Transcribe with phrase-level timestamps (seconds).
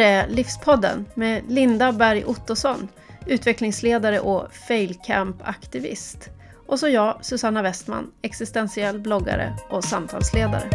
[0.00, 2.88] är Livspodden med Linda Berg Ottosson,
[3.26, 6.28] utvecklingsledare och failcamp-aktivist.
[6.66, 10.70] Och så jag, Susanna Westman, existentiell bloggare och samtalsledare.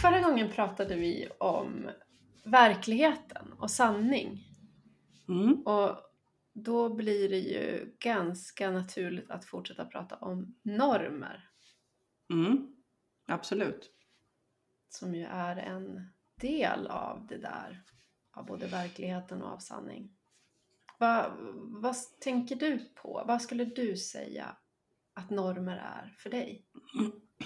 [0.00, 1.90] Förra gången pratade vi om
[2.44, 4.44] verkligheten och sanning.
[5.28, 5.62] Mm.
[5.62, 5.96] Och
[6.54, 11.51] då blir det ju ganska naturligt att fortsätta prata om normer.
[12.32, 12.68] Mm.
[13.26, 13.90] Absolut.
[14.88, 16.08] Som ju är en
[16.40, 17.82] del av det där.
[18.30, 20.10] Av både verkligheten och av sanning.
[20.98, 23.24] Va, vad tänker du på?
[23.26, 24.56] Vad skulle du säga
[25.14, 26.66] att normer är för dig?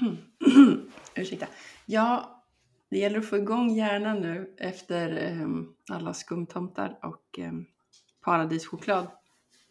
[1.15, 1.47] Ursäkta.
[1.87, 2.43] Ja,
[2.89, 5.49] det gäller att få igång hjärnan nu efter eh,
[5.97, 7.53] alla skumtomtar och eh,
[8.21, 9.07] paradischoklad.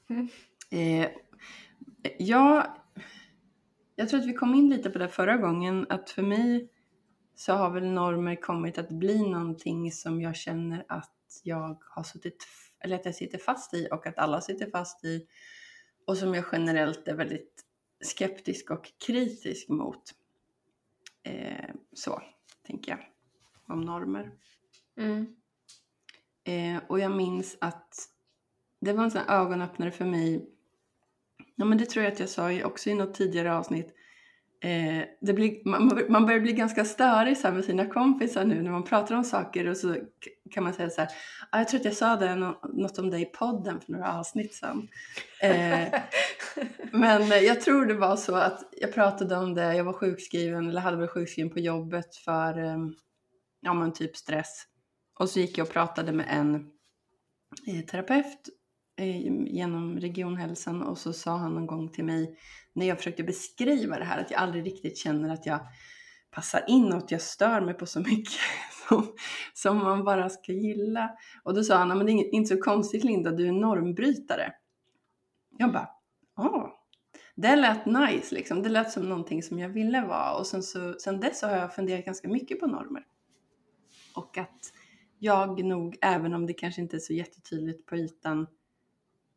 [0.09, 0.27] Mm.
[0.69, 1.09] Eh,
[2.17, 2.77] ja,
[3.95, 6.69] jag tror att vi kom in lite på det förra gången, att för mig
[7.35, 12.47] så har väl normer kommit att bli någonting som jag känner att jag har suttit,
[12.79, 15.27] eller att jag sitter fast i och att alla sitter fast i
[16.05, 17.65] och som jag generellt är väldigt
[18.03, 20.03] skeptisk och kritisk mot.
[21.23, 22.21] Eh, så
[22.63, 22.99] tänker jag
[23.67, 24.31] om normer.
[24.97, 25.35] Mm.
[26.43, 28.09] Eh, och jag minns att
[28.81, 30.54] det var en sån här ögonöppnare för mig.
[31.55, 33.87] Ja, men det tror jag att jag sa också i något tidigare avsnitt.
[34.63, 38.71] Eh, det blir, man, man börjar bli ganska störig så med sina kompisar nu när
[38.71, 39.95] man pratar om saker och så
[40.51, 41.09] kan man säga så här.
[41.51, 44.19] Ah, jag tror att jag sa det nå- något om det i podden för några
[44.19, 44.87] avsnitt sedan.
[45.41, 45.87] Eh,
[46.91, 50.81] men jag tror det var så att jag pratade om det, jag var sjukskriven eller
[50.81, 52.77] hade varit sjukskriven på jobbet för eh,
[53.61, 54.63] ja, men typ stress.
[55.19, 56.55] Och så gick jag och pratade med en
[57.67, 58.49] eh, terapeut
[59.47, 62.37] genom regionhälsan och så sa han någon gång till mig
[62.73, 65.59] när jag försökte beskriva det här att jag aldrig riktigt känner att jag
[66.31, 68.39] passar in och att jag stör mig på så mycket
[68.87, 69.07] som,
[69.53, 71.17] som man bara ska gilla.
[71.43, 74.53] Och då sa han, men det är inte så konstigt Linda, du är normbrytare.
[75.57, 75.89] Jag bara,
[76.37, 76.67] åh,
[77.35, 78.63] det lät nice liksom.
[78.63, 80.37] Det lät som någonting som jag ville vara.
[80.37, 83.05] Och sen, så, sen dess har jag funderat ganska mycket på normer.
[84.15, 84.71] Och att
[85.19, 88.47] jag nog, även om det kanske inte är så jättetydligt på ytan,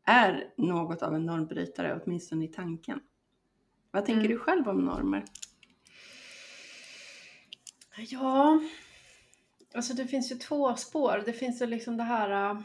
[0.09, 3.01] är något av en normbrytare, åtminstone i tanken.
[3.91, 4.33] Vad tänker Mm.
[4.33, 5.25] du själv om normer?
[7.97, 8.61] Ja,
[9.75, 11.23] alltså det finns ju två spår.
[11.27, 12.61] Det finns ju liksom det här, äh,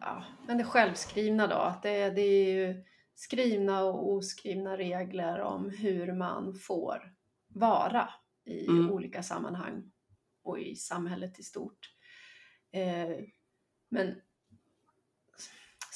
[0.00, 1.54] ja, men det självskrivna då.
[1.56, 7.12] Att det, det är ju skrivna och oskrivna regler om hur man får
[7.48, 8.08] vara
[8.44, 8.90] i Mm.
[8.90, 9.92] olika sammanhang
[10.42, 11.90] och i samhället i stort.
[12.70, 13.24] Eh,
[13.88, 14.14] men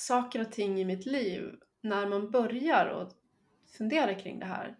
[0.09, 3.13] saker och ting i mitt liv, när man börjar och
[3.79, 4.77] fundera kring det här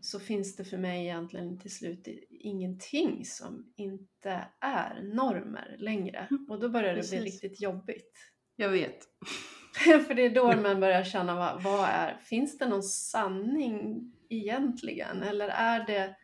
[0.00, 6.28] så finns det för mig egentligen till slut ingenting som inte är normer längre.
[6.48, 7.42] Och då börjar det bli Precis.
[7.42, 8.12] riktigt jobbigt.
[8.56, 8.98] Jag vet.
[10.06, 15.22] För det är då man börjar känna, vad, vad är, finns det någon sanning egentligen?
[15.22, 16.16] Eller är det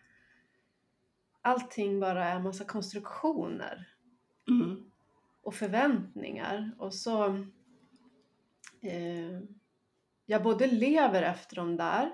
[1.43, 3.87] allting bara en massa konstruktioner
[4.49, 4.91] Mm.
[5.43, 6.71] och förväntningar?
[6.78, 7.47] Och så
[8.81, 9.41] eh,
[10.27, 12.11] jag både lever efter dem där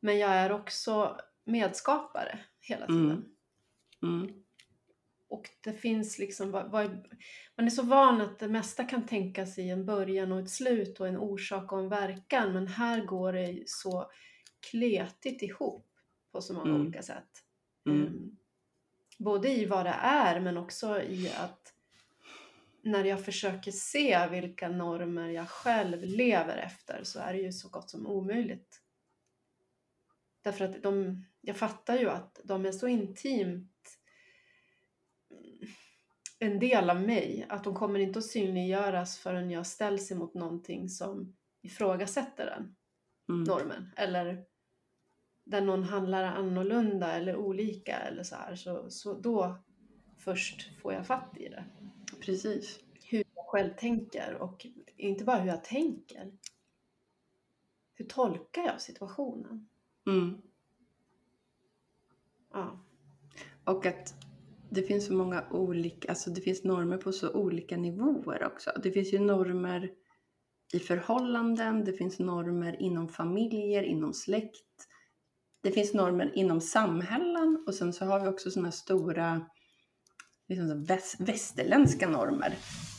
[0.00, 3.10] men jag är också medskapare hela tiden.
[3.10, 3.24] Mm.
[4.02, 4.42] Mm.
[5.28, 7.06] Och det finns liksom, vad, vad,
[7.56, 11.00] man är så van att det mesta kan tänkas i en början och ett slut
[11.00, 12.52] och en orsak och en verkan.
[12.52, 14.10] Men här går det så
[14.70, 15.90] kletigt ihop
[16.32, 16.80] på så många Mm.
[16.80, 17.44] olika sätt.
[17.86, 18.06] Mm.
[18.06, 18.36] Ehm,
[19.18, 21.72] både i vad det är men också i att
[22.86, 27.68] när jag försöker se vilka normer jag själv lever efter så är det ju så
[27.68, 28.82] gott som omöjligt.
[30.42, 33.98] Därför att de, jag fattar ju att de är så intimt
[36.38, 40.88] en del av mig att de kommer inte att synliggöras förrän jag ställs emot någonting
[40.88, 42.76] som ifrågasätter den
[43.28, 43.44] Mm.
[43.44, 44.44] normen eller
[45.44, 49.58] där någon handlar annorlunda eller olika eller så här så, så då
[50.18, 51.64] först får jag fatt i det.
[52.26, 52.80] Precis.
[53.10, 56.32] Hur jag själv tänker och inte bara hur jag tänker.
[57.94, 59.68] Hur tolkar jag situationen?
[60.06, 60.42] Mm.
[62.52, 62.80] Ja.
[63.64, 64.14] Och att
[64.70, 68.70] det finns så många olika, alltså det finns normer på så olika nivåer också.
[68.82, 69.92] Det finns ju normer
[70.72, 74.88] i förhållanden, det finns normer inom familjer, inom släkt.
[75.60, 79.46] Det finns normer inom samhällen och sen så har vi också sådana stora
[80.48, 82.54] liksom väst, västerländska normer.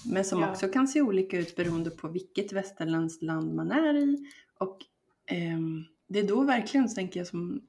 [0.05, 0.51] Men som Ja.
[0.51, 4.31] också kan se olika ut beroende på vilket västerländskt land man är i.
[4.59, 4.77] Och
[5.25, 7.61] ehm, det är då verkligen, tänker jag, som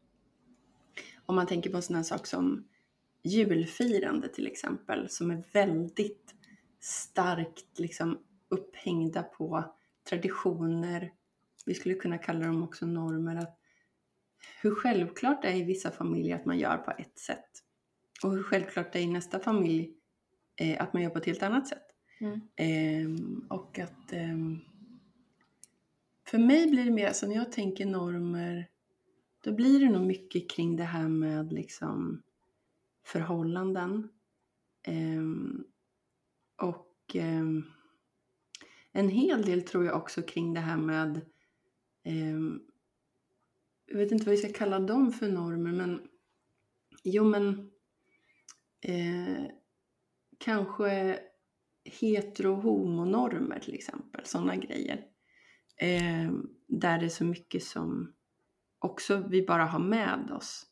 [1.27, 2.65] om man tänker på en sån här sak som
[3.23, 6.35] julfirande till exempel, som är väldigt
[6.81, 9.75] starkt liksom upphängda på
[10.09, 11.13] traditioner.
[11.67, 13.37] Vi skulle kunna kalla dem också normer.
[13.37, 13.59] Att
[14.63, 17.49] hur självklart det är i vissa familjer att man gör på ett sätt
[18.23, 19.91] och hur självklart det är i nästa familj
[20.57, 21.85] eh, att man gör på ett helt annat sätt.
[22.21, 22.41] Mm.
[22.57, 24.37] Eh, och att eh,
[26.27, 28.69] för mig blir det mer, alltså när jag tänker normer,
[29.45, 32.23] då blir det nog mycket kring det här med liksom
[33.05, 34.09] förhållanden.
[34.83, 35.65] Ehm,
[36.57, 37.65] och ehm,
[38.93, 41.21] en hel del tror jag också kring det här med,
[42.03, 42.61] ehm,
[43.87, 46.09] jag vet inte vad vi ska kalla dem för normer, men
[47.05, 47.71] jo men
[48.89, 49.47] eh,
[50.39, 51.19] kanske
[52.01, 55.05] hetero-homonormer till exempel, sådana grejer.
[55.77, 56.31] Eh,
[56.67, 58.15] där det är så mycket som
[58.79, 60.67] också vi bara har med oss.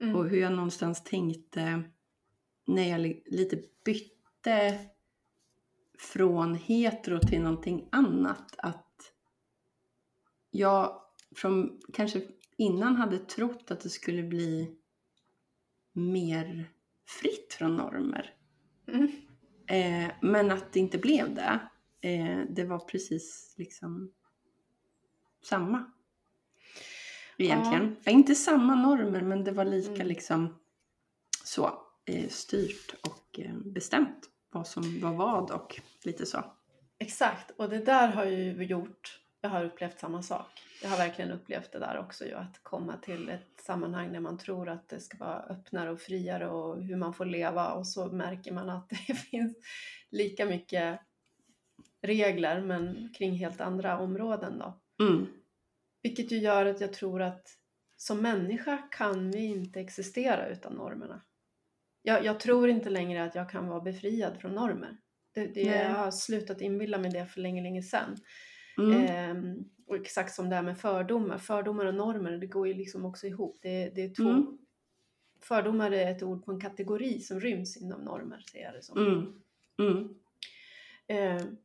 [0.00, 0.16] Mm.
[0.16, 1.82] Och hur jag någonstans tänkte
[2.66, 4.78] när jag li- lite bytte
[5.98, 8.54] från hetero till någonting annat.
[8.58, 9.12] Att
[10.50, 11.02] jag
[11.36, 12.22] från, kanske
[12.56, 14.76] innan hade trott att det skulle bli
[15.92, 16.70] mer
[17.20, 18.34] fritt från normer.
[18.88, 19.12] Mm.
[19.66, 21.58] Eh, men att det inte blev det.
[22.00, 24.12] Eh, det var precis liksom
[25.44, 25.92] samma.
[27.38, 27.96] Egentligen.
[28.04, 28.12] Ja.
[28.12, 30.06] Inte samma normer men det var lika Mm.
[30.06, 30.58] liksom
[31.44, 36.44] så eh, styrt och eh, bestämt vad som var vad och lite så.
[36.98, 40.62] Exakt, och det där har ju gjort, jag har upplevt samma sak.
[40.82, 44.38] Jag har verkligen upplevt det där också ju, att komma till ett sammanhang där man
[44.38, 48.06] tror att det ska vara öppnare och friare och hur man får leva och så
[48.06, 49.56] märker man att det finns
[50.10, 51.00] lika mycket
[52.02, 54.80] regler men kring helt andra områden då.
[55.04, 55.26] Mm.
[56.02, 57.48] Vilket ju gör att jag tror att
[57.96, 61.22] som människa kan vi inte existera utan normerna.
[62.02, 64.96] Jag, jag tror inte längre att jag kan vara befriad från normer.
[65.34, 68.16] Det, det, jag har slutat inbilla mig det för länge, länge sedan.
[68.78, 69.06] Mm.
[69.06, 71.38] Ehm, och exakt som det här med fördomar.
[71.38, 73.58] Fördomar och normer, det går ju liksom också ihop.
[73.62, 74.28] Det, det är två...
[74.28, 74.58] Mm.
[75.40, 78.98] Fördomar är ett ord på en kategori som ryms inom normer, ser jag det som.
[78.98, 79.42] Mm.
[79.78, 80.14] Mm.
[81.06, 81.56] Ehm,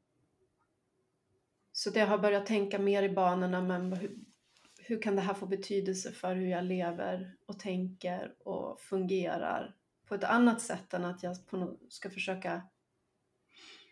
[1.71, 4.17] så det har börjat tänka mer i banorna, men hur,
[4.79, 9.75] hur kan det här få betydelse för hur jag lever och tänker och fungerar
[10.07, 11.35] på ett annat sätt än att jag
[11.89, 12.61] ska försöka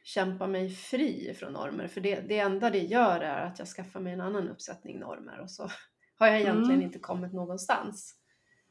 [0.05, 1.87] kämpa mig fri från normer.
[1.87, 5.39] För det, det enda det gör är att jag skaffar mig en annan uppsättning normer
[5.39, 5.69] och så
[6.17, 6.81] har jag egentligen Mm.
[6.81, 8.15] inte kommit någonstans.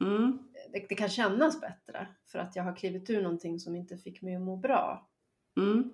[0.01, 0.39] Mm.
[0.73, 4.21] Det, det kan kännas bättre för att jag har klivit ur någonting som inte fick
[4.21, 5.09] mig att må bra.
[5.57, 5.91] Mm.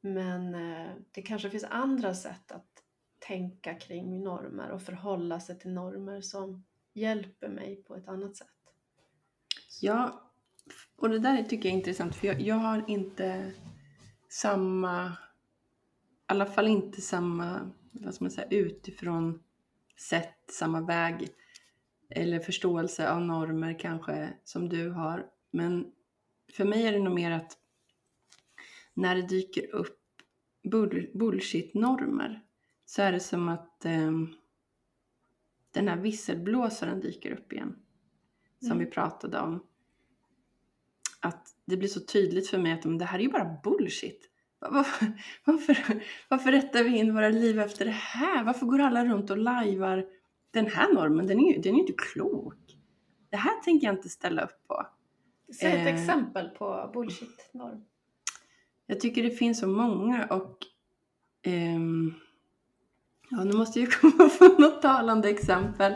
[0.00, 2.66] Men eh, det kanske finns andra sätt att
[3.18, 6.64] tänka kring normer och förhålla sig till normer som
[6.94, 8.46] hjälper mig på ett annat sätt.
[9.80, 10.30] Ja,
[10.96, 13.52] och det där tycker jag är intressant för jag, jag har inte
[14.30, 15.12] samma, i
[16.26, 19.42] alla fall inte samma, vad ska man säga, utifrån
[19.96, 21.28] sätt, samma väg
[22.10, 25.26] eller förståelse av normer kanske som du har.
[25.50, 25.92] Men
[26.52, 27.58] för mig är det nog mer att
[28.94, 30.00] när det dyker upp
[30.62, 32.40] bull- bullshit-normer
[32.84, 34.34] så är det som att ehm,
[35.70, 37.76] den här visselblåsaren dyker upp igen.
[38.58, 38.78] Som Mm.
[38.78, 39.66] vi pratade om.
[41.20, 44.26] Att det blir så tydligt för mig att men det här är ju bara bullshit.
[44.60, 44.86] Va- va-
[45.44, 48.44] Varför, varför rättar vi in våra liv efter det här?
[48.44, 50.04] Varför går alla runt och lajvar
[50.50, 51.26] den här normen?
[51.26, 52.76] Den är ju den är inte klok.
[53.30, 54.86] Det här tänker jag inte ställa upp på.
[55.60, 55.94] Säg ett Eh.
[55.94, 57.84] exempel på bullshit-norm.
[58.86, 60.56] Jag tycker det finns så många och
[61.42, 62.14] ehm,
[63.30, 65.94] ja, nu måste jag komma på något talande exempel.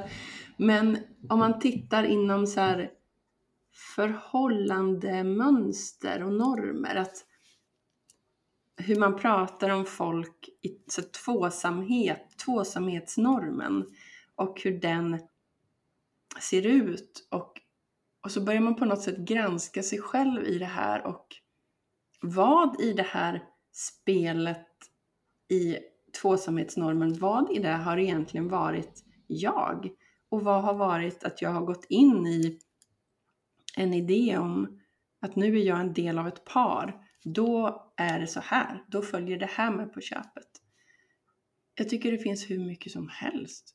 [0.57, 2.90] Men om man tittar inom så här
[3.75, 7.25] förhållandemönster och normer, att
[8.76, 13.85] hur man pratar om folk i så tvåsamhet, tvåsamhetsnormen
[14.35, 15.21] och hur den
[16.40, 17.61] ser ut och,
[18.21, 21.26] och så börjar man på något sätt granska sig själv i det här och
[22.21, 24.69] vad i det här spelet
[25.49, 25.78] i
[26.21, 29.90] tvåsamhetsnormen, vad i det har egentligen varit jag?
[30.28, 32.61] Och vad har varit att jag har gått in i
[33.76, 34.81] en idé om
[35.21, 37.07] att nu är jag en del av ett par.
[37.25, 38.85] Då är det så här.
[38.88, 40.49] Då följer det här med på köpet.
[41.75, 43.75] Jag tycker det finns hur mycket som helst.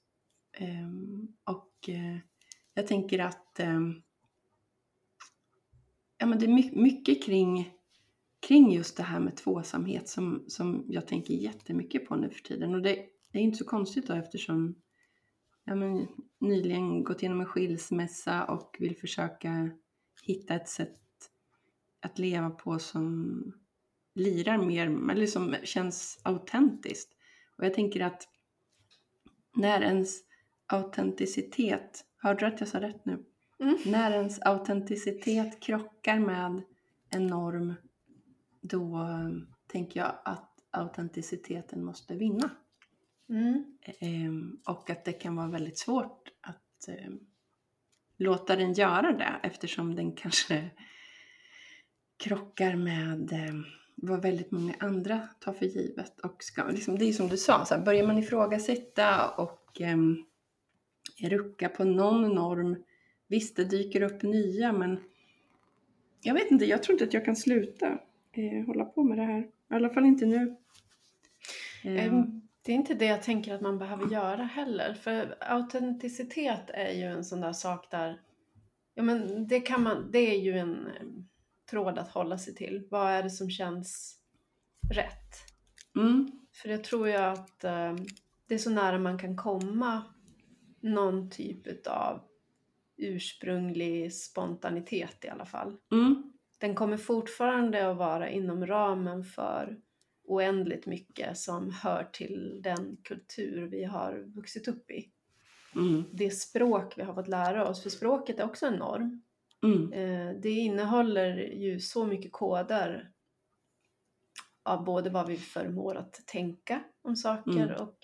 [0.57, 2.17] Ehm, och eh,
[2.73, 4.01] jag tänker att ehm,
[6.17, 7.71] ja, men det är mycket kring,
[8.47, 12.75] kring just det här med tvåsamhet som, som jag tänker jättemycket på nu för tiden.
[12.75, 14.75] Och det, är inte så konstigt då eftersom
[15.63, 16.07] jag men,
[16.39, 19.69] nyligen gått igenom en skilsmässa och vill försöka
[20.29, 20.99] hitta ett sätt
[22.01, 23.53] att leva på som
[24.15, 27.11] lirar mer, eller som känns autentiskt.
[27.57, 28.27] Och jag tänker att
[29.55, 30.19] när ens
[30.67, 33.25] autenticitet, hörde du att jag sa rätt nu?
[33.59, 33.77] Mm.
[33.85, 36.61] När ens autenticitet krockar med
[37.09, 37.73] en norm,
[38.61, 39.29] då eh,
[39.67, 42.49] tänker jag att autenticiteten måste vinna.
[43.29, 43.77] Mm.
[43.99, 47.19] Ehm, och att det kan vara väldigt svårt att ehm,
[48.19, 50.69] låta den göra det eftersom den kanske
[52.23, 53.63] krockar med ehm,
[53.95, 56.19] vad väldigt många andra tar för givet.
[56.19, 60.25] Och ska, liksom, det är som du sa, så här, börjar man ifrågasätta och um,
[61.21, 62.83] rucka på någon norm,
[63.27, 64.99] visst det dyker upp nya men
[66.21, 67.87] jag vet inte, jag tror inte att jag kan sluta
[68.31, 69.39] eh, hålla på med det här.
[69.41, 70.55] I alla fall inte nu.
[71.83, 74.93] Ehm, Det är inte det jag tänker att man behöver göra heller.
[74.93, 78.21] För autenticitet är ju en sån där sak där,
[78.93, 81.07] ja men det kan man, det är ju en eh,
[81.69, 82.87] tråd att hålla sig till.
[82.91, 84.19] Vad är det som känns
[84.93, 85.35] rätt?
[85.95, 87.95] mm, För jag tror ju att eh,
[88.47, 90.03] det är så nära man kan komma
[90.81, 92.21] någon typ av
[92.97, 95.77] ursprunglig spontanitet i alla fall.
[95.91, 99.77] mm, Den kommer fortfarande att vara inom ramen för
[100.29, 105.09] oändligt mycket som hör till den kultur vi har vuxit upp i.
[105.75, 109.21] mm, Det språk vi har fått lära oss, för språket är också en norm.
[109.63, 113.11] mm, Eh, Det innehåller ju så mycket koder
[114.63, 117.75] av både vad vi förmår att tänka om saker Mm.
[117.81, 117.97] och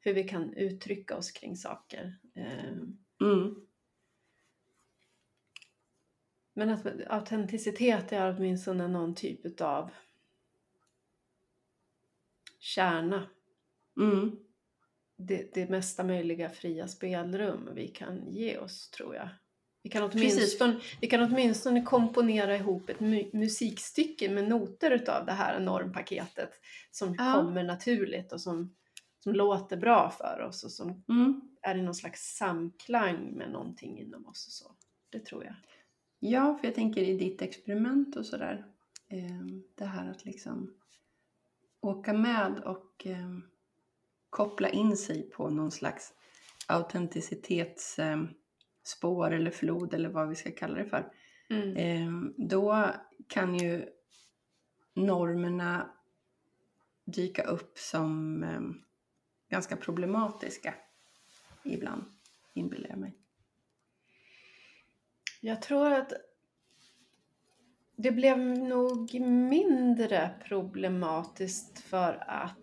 [0.00, 2.18] hur vi kan uttrycka oss kring saker.
[2.34, 2.72] Eh,
[3.20, 3.66] mm,
[6.54, 9.90] Men att autenticitet är åtminstone någon typ av
[12.58, 13.28] kärna.
[14.00, 14.36] mm,
[15.18, 19.28] Det, det mesta möjliga fria spelrum vi kan ge oss, tror jag.
[19.82, 20.34] Vi kan Precis.
[20.36, 26.50] åtminstone, vi kan åtminstone komponera ihop ett mu- musikstycke med noter utav det här normpaketet
[26.90, 27.32] som Ja.
[27.32, 28.74] kommer naturligt och som,
[29.22, 31.40] som låter bra för oss och som mm.
[31.62, 34.46] är i någon slags samklang med någonting inom oss.
[34.46, 34.74] Och så.
[35.10, 35.54] Det tror jag.
[36.18, 38.64] Ja, för jag tänker i ditt experiment och sådär.
[39.08, 40.74] Eh, det här att liksom
[41.88, 43.38] åka med och eh,
[44.30, 46.14] koppla in sig på någon slags
[46.66, 48.22] autenticitetsspår eh,
[48.82, 51.12] spår eller flod eller vad vi ska kalla det för.
[51.50, 51.76] Mm.
[51.76, 52.86] Eh, då
[53.28, 53.88] kan ju
[54.94, 55.90] normerna
[57.04, 58.60] dyka upp som eh,
[59.48, 60.74] ganska problematiska
[61.62, 62.04] ibland,
[62.54, 63.14] inbillar jag mig.
[65.40, 66.12] Jag tror att
[68.00, 72.54] det blev nog mindre problematiskt för att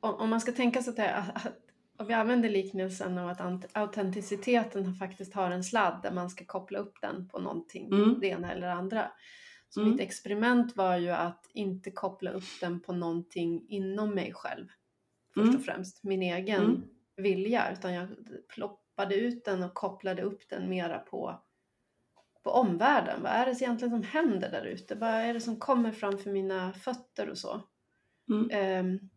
[0.00, 1.52] om, man ska tänka sig att, det, att,
[1.98, 6.44] om vi använder liknelsen av att aut- autenticiteten faktiskt har en sladd där man ska
[6.44, 8.20] koppla upp den på någonting, Mm.
[8.20, 9.12] det ena eller andra.
[9.68, 9.92] Så Mm.
[9.92, 14.66] mitt experiment var ju att inte koppla upp den på någonting inom mig själv.
[15.34, 15.56] Först Mm.
[15.56, 16.82] och främst, min egen Mm.
[17.16, 17.72] vilja.
[17.72, 18.08] Utan jag
[18.48, 21.40] ploppade ut den och kopplade upp den mera på
[22.42, 23.22] på omvärlden.
[23.22, 24.94] Vad är det egentligen som händer där ute?
[24.94, 27.62] Vad är det som kommer framför mina fötter och så?
[28.30, 28.48] Mm.
[28.52, 29.10] Ehm,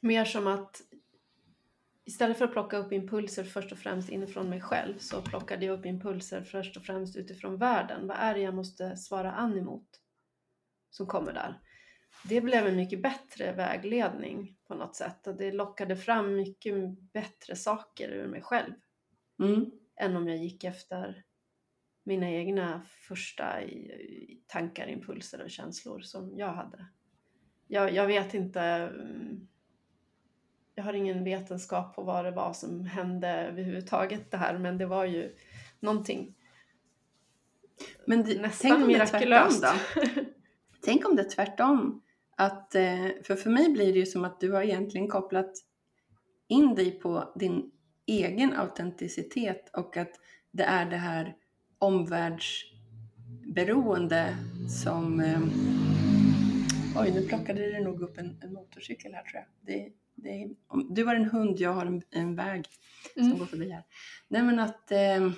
[0.00, 0.80] mer som att
[2.04, 5.78] istället för att plocka upp impulser först och främst inifrån mig själv så plockade jag
[5.78, 8.06] upp impulser först och främst utifrån världen.
[8.06, 9.88] Vad är det jag måste svara an emot
[10.90, 11.60] som kommer där?
[12.28, 16.74] Det blev en mycket bättre vägledning på något sätt och det lockade fram mycket
[17.12, 18.74] bättre saker ur mig själv
[19.42, 19.70] Mm.
[19.96, 21.24] Än om jag gick efter
[22.04, 23.60] mina egna första
[24.46, 26.86] tankar, impulser och känslor som jag hade.
[27.66, 29.48] Jag, jag vet inte, mm,
[30.74, 34.86] jag har ingen vetenskap på vad det var som hände överhuvudtaget det här, men det
[34.86, 35.36] var ju
[35.80, 36.34] någonting
[38.06, 39.62] Men det, tänk nästan om det är mirakulöst.
[39.62, 40.20] tvärtom då?
[40.84, 42.02] Tänk om det är tvärtom.
[42.36, 45.52] Att, eh, för för mig blir det ju som att du har egentligen kopplat
[46.48, 47.70] in dig på din
[48.06, 50.10] egen autenticitet och att
[50.50, 51.36] det är det här
[51.78, 54.36] omvärldsberoende
[54.82, 55.20] som...
[55.20, 55.40] Eh,
[57.02, 59.46] oj, nu plockade det nog upp en, en motorcykel här tror jag.
[59.60, 62.66] Det, det, om, du har en hund, jag har en, en väg
[63.14, 63.38] som Mm.
[63.38, 63.84] går förbi här.
[64.28, 65.30] Nej men att eh,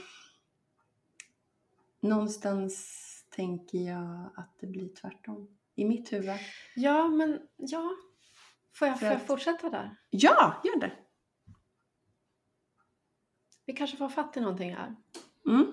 [2.00, 3.02] någonstans
[3.36, 5.48] tänker jag att det blir tvärtom.
[5.74, 6.30] I mitt huvud.
[6.76, 7.90] Ja, men ja.
[8.74, 9.96] Får jag, får jag fortsätta där?
[10.10, 10.92] Ja, gör det!
[13.66, 14.96] Vi kanske får fatt i någonting här.
[15.46, 15.72] Mm.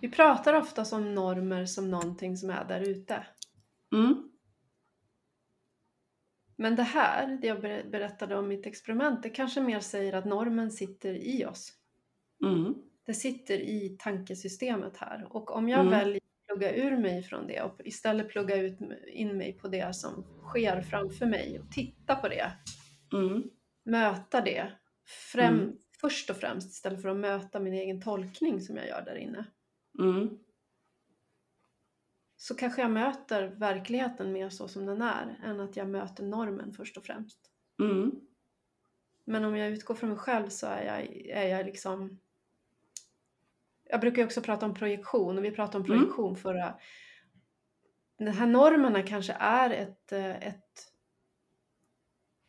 [0.00, 3.26] Vi pratar ofta som normer som någonting som är där ute.
[3.94, 4.28] Mm.
[6.56, 10.24] Men det här, det jag ber- berättade om mitt experiment, det kanske mer säger att
[10.24, 11.72] normen sitter i oss.
[12.44, 12.74] Mm.
[13.06, 15.26] Det sitter i tankesystemet här.
[15.30, 15.90] Och om jag Mm.
[15.92, 19.96] väljer att plugga ur mig från det och istället plugga ut, in mig på det
[19.96, 22.52] som sker framför mig och titta på det,
[23.12, 23.42] Mm.
[23.84, 24.72] möta det
[25.04, 25.76] främ, Mm.
[26.00, 29.44] först och främst istället för att möta min egen tolkning som jag gör där inne.
[29.98, 30.38] Mm.
[32.36, 36.72] Så kanske jag möter verkligheten mer så som den är än att jag möter normen
[36.72, 37.38] först och främst.
[37.80, 38.12] Mm.
[39.24, 42.18] Men om jag utgår från mig själv så är jag, är jag liksom...
[43.84, 45.98] Jag brukar ju också prata om projektion och vi pratade om Mm.
[45.98, 46.78] projektion förra...
[48.18, 50.61] De här normerna kanske är ett, eh, ett...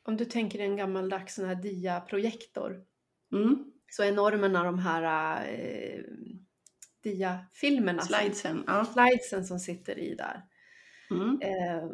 [0.03, 2.85] Om du tänker en gammaldags sån här dia-projektor
[3.31, 3.71] Mm.
[3.91, 6.03] så är normerna de här eh,
[7.03, 8.01] dia-filmerna.
[8.01, 8.63] Slidesen.
[8.67, 8.85] Ja.
[8.85, 10.41] Slidesen som sitter i där.
[11.11, 11.39] Mm.
[11.41, 11.89] Eh,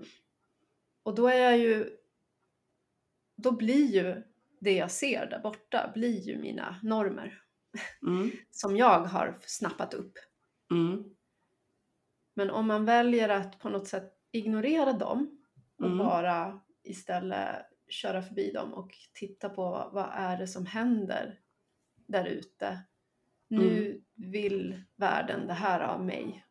[1.04, 1.90] och då är jag ju...
[3.38, 4.24] Då blir ju
[4.60, 7.42] det jag ser där borta blir ju mina normer
[8.08, 8.32] Mm.
[8.52, 10.14] som jag har snappat upp.
[10.72, 11.04] Mm.
[12.34, 15.44] Men om man väljer att på något sätt ignorera dem
[15.78, 15.98] och Mm.
[15.98, 21.40] bara istället köra förbi dem och titta på vad, är det som händer
[22.06, 22.80] där ute.
[23.48, 26.46] Nu vill världen det här av mig.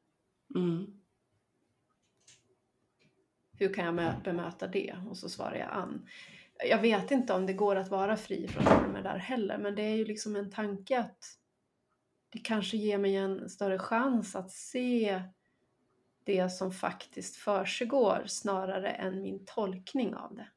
[0.54, 1.00] Mm.
[3.52, 4.96] Hur kan jag mö- bemöta det?
[5.08, 6.08] Och så svarar jag an.
[6.68, 9.82] Jag vet inte om det går att vara fri från normer där heller, men det
[9.82, 11.38] är ju liksom en tanke att
[12.28, 15.22] det kanske ger mig en större chans att se
[16.24, 20.48] det som faktiskt försiggår snarare än min tolkning av det.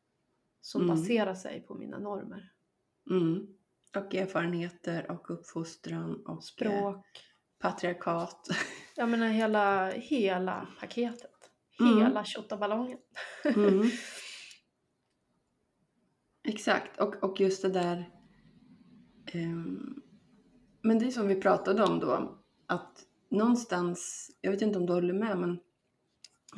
[0.62, 0.96] Som Mm.
[0.96, 2.52] baserar sig på mina normer.
[3.10, 3.48] Mm.
[3.96, 7.06] Och erfarenheter och uppfostran och eh, Språk,
[7.60, 8.48] patriarkat.
[8.96, 11.32] jag menar hela, hela paketet.
[11.80, 11.98] Mm.
[11.98, 12.98] Hela tjottaballongen.
[13.46, 13.90] Mm.
[16.44, 18.10] Exakt, och, och just det där...
[19.26, 20.02] ehm,
[20.82, 24.94] men det är som vi pratade om då, att någonstans, jag vet inte om du
[24.94, 25.60] håller med, men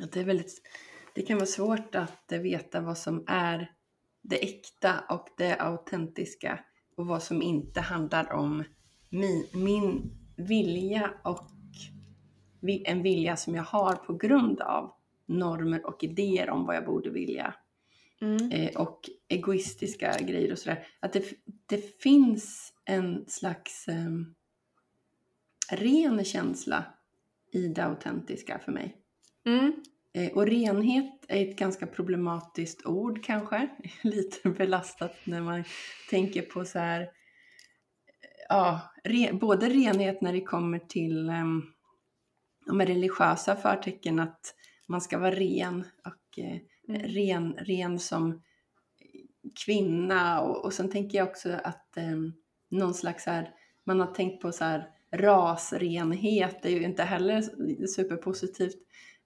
[0.00, 0.62] att det är väldigt,
[1.14, 3.73] det kan vara svårt att veta vad som är
[4.24, 6.60] det äkta och det autentiska
[6.96, 8.64] och vad som inte handlar om
[9.10, 11.50] min, min vilja och
[12.84, 14.92] en vilja som jag har på grund av
[15.26, 17.54] normer och idéer om vad jag borde vilja
[18.20, 18.50] Mm.
[18.50, 20.86] eh, och egoistiska grejer och sådär.
[21.00, 21.24] Att det,
[21.66, 24.10] det finns en slags eh,
[25.70, 26.84] ren känsla
[27.52, 28.96] i det autentiska för mig.
[29.46, 29.72] Mm.
[30.14, 33.68] Eh, och renhet är ett ganska problematiskt ord kanske.
[34.02, 35.64] Lite belastat när man
[36.10, 37.10] tänker på så här,
[38.48, 41.72] ja, re, både renhet när det kommer till um,
[42.66, 44.54] med religiösa förtecken att
[44.88, 47.02] man ska vara ren och eh, Mm.
[47.02, 48.42] ren, ren som
[49.64, 52.16] kvinna och, och sen tänker jag också att eh,
[52.70, 53.50] någon slags här,
[53.84, 57.42] man har tänkt på så här rasrenhet, det är ju inte heller
[57.86, 58.76] superpositivt.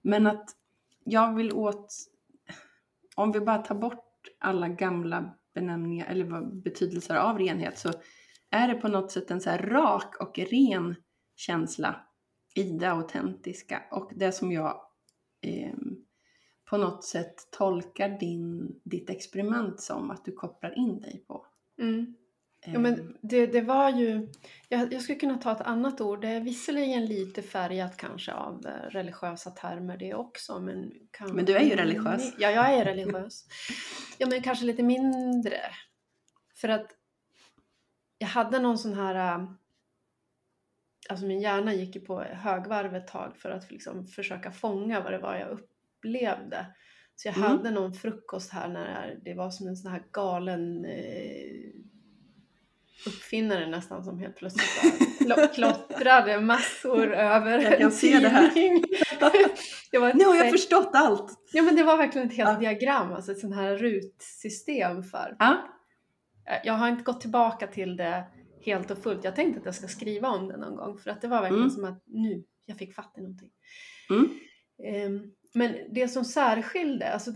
[0.01, 0.49] Men att
[1.11, 1.95] jag vill åt,
[3.15, 4.05] om vi bara tar bort
[4.39, 7.91] alla gamla benämningar eller betydelser av renhet så
[8.51, 10.95] är det på något sätt en så här rak och ren
[11.35, 12.05] känsla
[12.55, 14.81] i det autentiska och det som jag
[15.41, 15.75] eh,
[16.69, 21.45] på något sätt tolkar din, ditt experiment som att du kopplar in dig på.
[21.81, 22.15] Mm.
[22.65, 24.27] Eh, Ja, men det, det var ju,
[24.69, 28.65] jag, jag skulle kunna ta ett annat ord, det är visserligen lite färgat kanske av
[28.67, 30.59] eh, religiösa termer det också.
[30.59, 32.33] Men, kanske Men du är ju religiös.
[32.37, 33.45] Ja, jag är religiös.
[34.17, 35.59] Ja, men kanske lite mindre.
[36.55, 36.91] För att
[38.17, 39.49] jag hade någon sån här, äh,
[41.09, 45.11] alltså min hjärna gick ju på högvarv ett tag för att liksom försöka fånga vad
[45.13, 46.65] det var jag upplevde.
[47.15, 47.49] Så jag Mm.
[47.49, 51.71] hade någon frukost här när det var som en sån här galen eh,
[53.07, 58.51] uppfinnare nästan som helt plötsligt klottrade massor över Jag kan se det här.
[59.91, 61.31] det var nu har jag förstått allt!
[61.53, 62.59] Ja men det var verkligen ett helt Ja.
[62.59, 65.35] diagram, alltså ett sånt här rutsystem för.
[65.39, 65.57] Ja.
[66.63, 68.23] Jag har inte gått tillbaka till det
[68.65, 69.23] helt och fullt.
[69.23, 71.63] Jag tänkte att jag ska skriva om det någon gång för att det var verkligen
[71.63, 71.75] Mm.
[71.75, 73.49] som att nu, jag fick fatt i någonting.
[74.09, 74.29] Mm.
[74.83, 77.31] Ehm, Men det som särskilde, alltså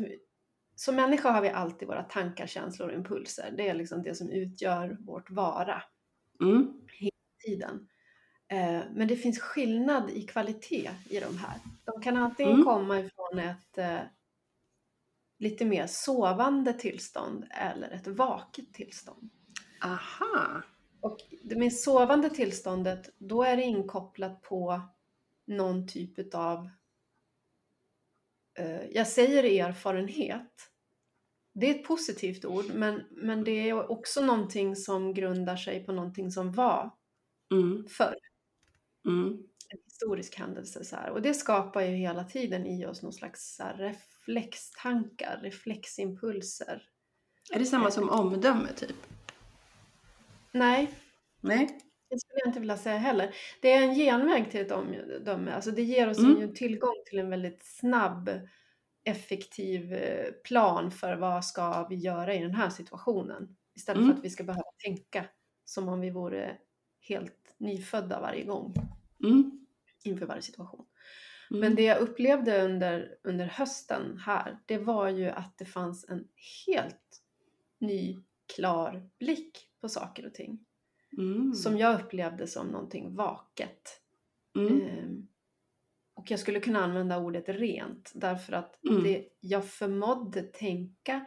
[0.76, 3.54] som människa har vi alltid våra tankar, känslor och impulser.
[3.58, 5.84] Det är liksom det som utgör vårt vara
[6.42, 6.74] Mm.
[7.46, 7.88] tiden.
[8.48, 11.56] Eh, Men det finns skillnad i kvalitet i de här.
[11.86, 12.66] De kan antingen Mm.
[12.66, 14.00] komma ifrån ett eh,
[15.40, 19.30] lite mer sovande tillstånd eller ett vaket tillstånd.
[19.84, 20.62] Aha!
[21.02, 24.82] Och det med sovande tillståndet, då är det inkopplat på
[25.48, 26.70] någon typ av,
[28.92, 30.70] jag säger erfarenhet,
[31.54, 35.92] det är ett positivt ord, men, men det är också någonting som grundar sig på
[35.92, 36.92] någonting som var
[37.52, 37.86] Mm.
[37.88, 38.16] förr.
[39.06, 39.28] Mm.
[39.70, 40.86] En historisk händelse.
[40.86, 41.10] Så här.
[41.10, 46.84] Och det skapar ju hela tiden i oss någon slags så här, reflextankar, refleximpulser.
[47.52, 48.96] Är det samma som omdöme typ?
[50.52, 50.94] Nej,
[51.42, 51.80] Nej?
[52.14, 53.36] Det skulle jag inte vilja säga heller.
[53.62, 55.52] Det är en genväg till ett omdöme.
[55.52, 56.42] Alltså det ger oss Mm.
[56.42, 58.30] ju tillgång till en väldigt snabb,
[59.04, 63.56] effektiv eh, plan för vad ska vi göra i den här situationen.
[63.76, 64.12] Istället Mm.
[64.12, 65.26] för att vi ska behöva tänka
[65.66, 66.58] som om vi vore
[67.00, 68.74] helt nyfödda varje gång
[69.24, 69.66] Mm.
[70.04, 70.86] inför varje situation.
[71.52, 71.60] Mm.
[71.62, 76.28] Men det jag upplevde under, under hösten här, det var ju att det fanns en
[76.68, 77.22] helt
[77.80, 78.18] ny,
[78.56, 80.66] klar blick på saker och ting.
[81.18, 81.54] Mm.
[81.54, 84.02] Som jag upplevde som någonting vaket.
[84.56, 84.82] Mm.
[84.82, 85.28] Ehm,
[86.14, 89.04] och jag skulle kunna använda ordet rent därför att Mm.
[89.04, 91.26] det, jag förmådde tänka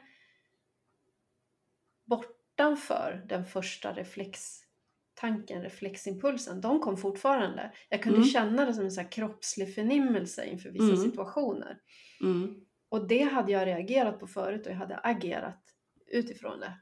[2.04, 6.60] bortanför den första reflextanken, refleximpulsen.
[6.60, 7.72] De kom fortfarande.
[7.88, 8.28] Jag kunde Mm.
[8.28, 10.96] känna det som en så kroppslig förnimmelse inför vissa Mm.
[10.96, 11.78] situationer.
[12.22, 12.60] Mm.
[12.88, 15.62] Och det hade jag reagerat på förut och jag hade agerat
[16.06, 16.72] utifrån det.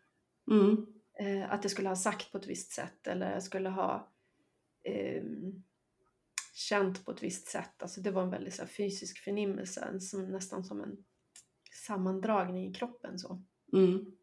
[0.50, 0.86] Mm.
[1.18, 4.12] Eh, att jag skulle ha sagt på ett visst sätt eller jag skulle ha
[4.84, 5.62] ehm,
[6.54, 7.82] känt på ett visst sätt.
[7.82, 11.04] Alltså det var en väldigt så här, fysisk förnimmelse, som, nästan som en
[11.86, 13.18] sammandragning i kroppen.
[13.18, 13.42] Så.
[13.72, 14.16] Mm.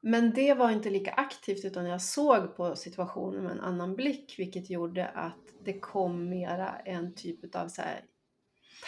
[0.00, 4.34] Men det var inte lika aktivt utan jag såg på situationen med en annan blick
[4.38, 8.04] vilket gjorde att det kom mera en typ av så här,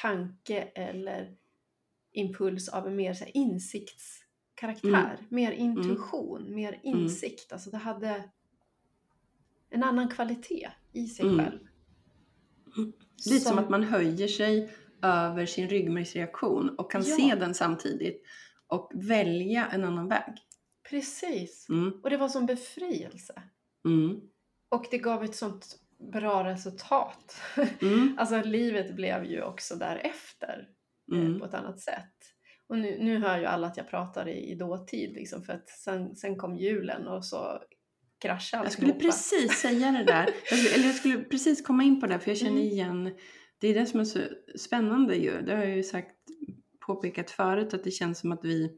[0.03, 1.37] tanke eller
[2.13, 3.37] impuls av en mer så här,
[4.63, 5.19] insiktskaraktär.
[5.29, 7.53] Mer intuition, mer insikt.
[7.53, 8.25] Alltså det hade
[9.71, 11.39] en annan kvalitet i sig Mm.
[11.39, 11.59] själv.
[13.27, 14.71] Lite som att man höjer sig
[15.03, 17.17] över sin ryggmärgsreaktion och kan Ja.
[17.17, 18.23] se den samtidigt
[18.67, 20.35] och välja en annan väg.
[20.91, 21.67] Precis.
[21.69, 22.01] Mm.
[22.03, 23.43] Och det var som befrielse.
[23.85, 24.21] Mm.
[24.69, 25.79] Och det gav ett sånt
[26.13, 27.41] bra resultat.
[27.81, 28.15] Mm.
[28.19, 30.69] Alltså livet blev ju också därefter
[31.13, 31.39] eh, Mm.
[31.39, 32.18] på ett annat sätt.
[32.69, 35.69] Och nu, nu hör ju alla att jag pratar i, i dåtid liksom för att
[35.69, 37.63] sen, sen kom julen och så
[38.21, 39.13] kraschade Jag skulle alltihopa.
[39.13, 40.29] precis säga det där.
[40.51, 42.65] Jag skulle, eller jag skulle precis komma in på det för jag känner Mm.
[42.73, 43.15] igen.
[43.61, 44.21] Det är det som är så
[44.59, 45.43] spännande ju.
[45.43, 46.15] Det har jag ju sagt,
[46.87, 48.71] påpekat förut att det känns som att vi,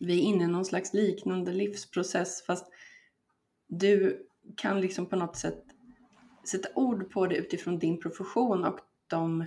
[0.00, 2.66] vi är inne i någon slags liknande livsprocess fast
[3.68, 5.64] du kan liksom på något sätt
[6.44, 9.44] sätta ord på det utifrån din profession och de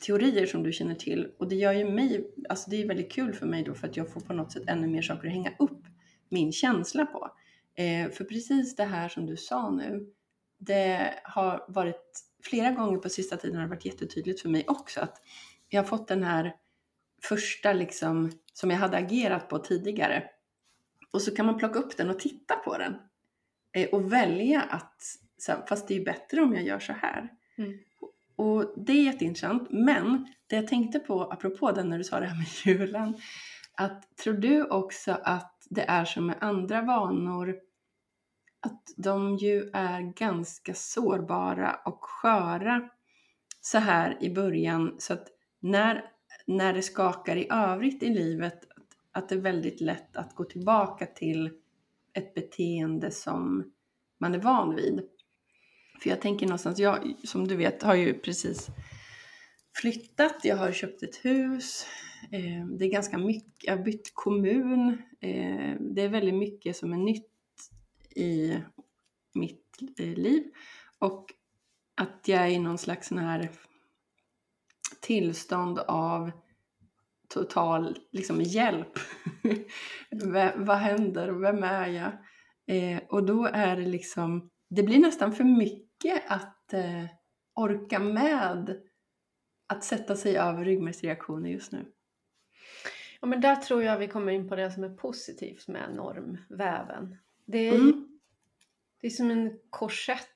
[0.00, 1.32] teorier som du känner till.
[1.38, 3.96] Och det gör ju mig, alltså det är väldigt kul för mig då för att
[3.96, 5.82] jag får på något sätt ännu mer saker att hänga upp
[6.28, 7.30] min känsla på.
[7.74, 10.06] Eh, för precis det här som du sa nu,
[10.58, 15.00] det har varit flera gånger på sista tiden har det varit jättetydligt för mig också
[15.00, 15.22] att
[15.68, 16.56] jag har fått den här
[17.22, 20.24] första liksom som jag hade agerat på tidigare.
[21.10, 22.96] Och så kan man plocka upp den och titta på den.
[23.72, 25.02] Eh, och välja att,
[25.38, 27.28] så här, fast det är ju bättre om jag gör så här.
[27.58, 27.78] Mm.
[28.36, 29.68] Och det är jätteintressant.
[29.70, 32.46] Men det jag tänkte på, apropå den när du sa det här med
[32.78, 33.16] julen,
[33.76, 37.56] att tror du också att det är som med andra vanor,
[38.60, 42.88] att de ju är ganska sårbara och sköra
[43.60, 45.26] så här i början, så att
[45.60, 46.04] när,
[46.46, 50.44] när det skakar i övrigt i livet, att, att det är väldigt lätt att gå
[50.44, 51.50] tillbaka till
[52.12, 53.72] ett beteende som
[54.18, 55.08] man är van vid.
[56.00, 58.68] För jag tänker någonstans, jag som du vet har ju precis
[59.80, 61.86] flyttat, jag har köpt ett hus,
[62.32, 64.88] eh, det är ganska mycket, jag har bytt kommun,
[65.20, 67.32] eh, det är väldigt mycket som är nytt
[68.16, 68.58] i
[69.34, 70.42] mitt eh, liv
[70.98, 71.32] och
[71.94, 73.50] att jag är i någon slags sån här
[75.00, 76.30] tillstånd av
[77.28, 78.98] total liksom, hjälp.
[80.56, 81.32] Vad händer?
[81.32, 82.12] Vem är jag?
[82.66, 87.04] Eh, och då är det liksom, det blir nästan för mycket att eh,
[87.54, 88.80] orka med
[89.66, 91.92] att sätta sig över ryggmärgsreaktioner just nu.
[93.20, 97.16] Ja, men där tror jag vi kommer in på det som är positivt med normväven.
[97.44, 98.18] Det är, Mm.
[99.00, 100.28] det är som en korsett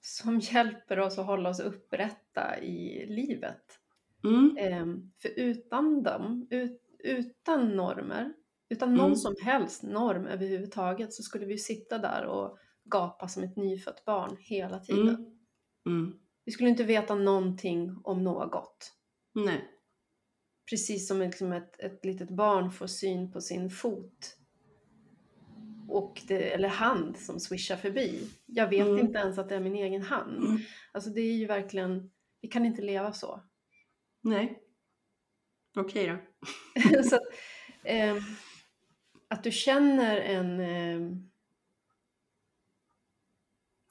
[0.00, 3.78] som hjälper oss att hålla oss upprätta i livet.
[4.24, 4.56] Mm.
[4.58, 8.32] Ehm, för utan dem, ut, utan normer,
[8.68, 9.16] utan någon Mm.
[9.16, 12.58] som helst norm överhuvudtaget så skulle vi sitta där och
[12.90, 15.08] gapa som ett nyfött barn hela tiden.
[15.08, 15.38] Mm.
[15.86, 16.18] Mm.
[16.44, 18.92] Vi skulle inte veta någonting om något.
[19.34, 19.68] Nej.
[20.70, 24.34] Precis som liksom ett, ett litet barn får syn på sin fot.
[25.88, 28.30] Och det, eller hand som swishar förbi.
[28.46, 28.98] Jag vet Mm.
[28.98, 30.44] inte ens att det är min egen hand.
[30.44, 30.58] Mm.
[30.92, 33.42] Alltså det är ju verkligen, vi kan inte leva så.
[34.22, 34.62] Nej.
[35.76, 36.18] Okej då.
[37.02, 37.22] så att,
[37.84, 38.16] eh,
[39.28, 41.16] att du känner en eh,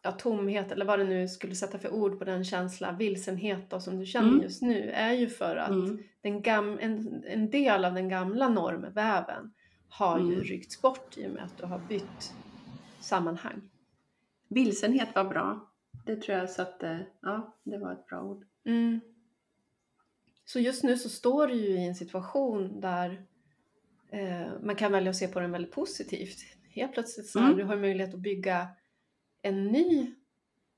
[0.08, 3.80] ja, tomhet eller vad det nu skulle sätta för ord på den känsla, vilsenhet då,
[3.80, 4.42] som du känner Mm.
[4.42, 6.00] just nu är ju för att Mm.
[6.22, 9.54] den gam- en, en del av den gamla normväven
[9.90, 10.42] har ju Mm.
[10.44, 12.34] ryckts bort i och med att du har bytt
[13.00, 13.62] sammanhang.
[14.48, 15.70] Vilsenhet var bra.
[16.06, 18.46] Det tror jag satte, ja, det var ett bra ord.
[18.66, 19.00] Mm.
[20.46, 23.22] Så just nu så står du ju i en situation där
[24.10, 26.38] eh, man kan välja att se på den väldigt positivt.
[26.70, 27.58] Helt plötsligt så här, Mm.
[27.58, 28.68] du har möjlighet att bygga
[29.48, 30.16] en ny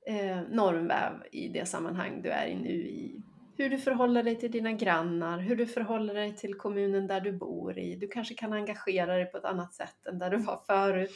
[0.06, 3.22] eh, normväv i det sammanhang du är i nu i
[3.58, 7.32] hur du förhåller dig till dina grannar, hur du förhåller dig till kommunen där du
[7.32, 7.96] bor i.
[7.96, 11.12] Du kanske kan engagera dig på ett annat sätt än där du var förut.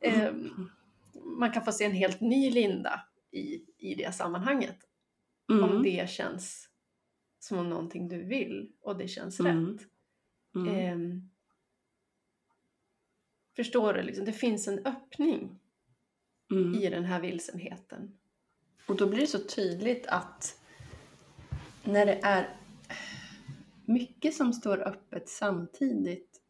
[0.00, 0.32] Eh,
[1.38, 4.76] man kan få se en helt ny Linda i, i det sammanhanget
[5.48, 5.82] om Mm.
[5.82, 6.68] det känns
[7.38, 9.66] som någonting du vill och det känns Mm.
[9.66, 9.86] rätt.
[10.54, 10.74] Mm.
[10.74, 11.30] Ehm,
[13.56, 14.02] förstår du?
[14.02, 15.58] Liksom, det finns en öppning
[16.50, 16.74] Mm.
[16.74, 18.18] i den här vilsenheten.
[18.86, 20.60] Och då blir det så tydligt att
[21.84, 22.56] när det är
[23.84, 26.40] mycket som står öppet samtidigt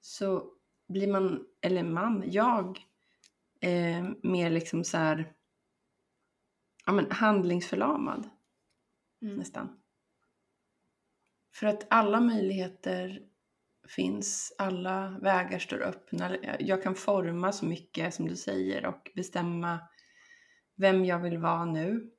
[0.00, 0.52] så
[0.86, 2.86] blir man, eller man, jag,
[3.60, 5.32] eh, mer liksom så här
[6.86, 8.30] ja, men handlingsförlamad
[9.22, 9.36] Mm.
[9.36, 9.80] nästan.
[11.52, 13.22] För att alla möjligheter
[13.96, 16.36] finns, alla vägar står öppna.
[16.60, 19.78] Jag kan forma så mycket som du säger och bestämma
[20.76, 22.10] vem jag vill vara nu.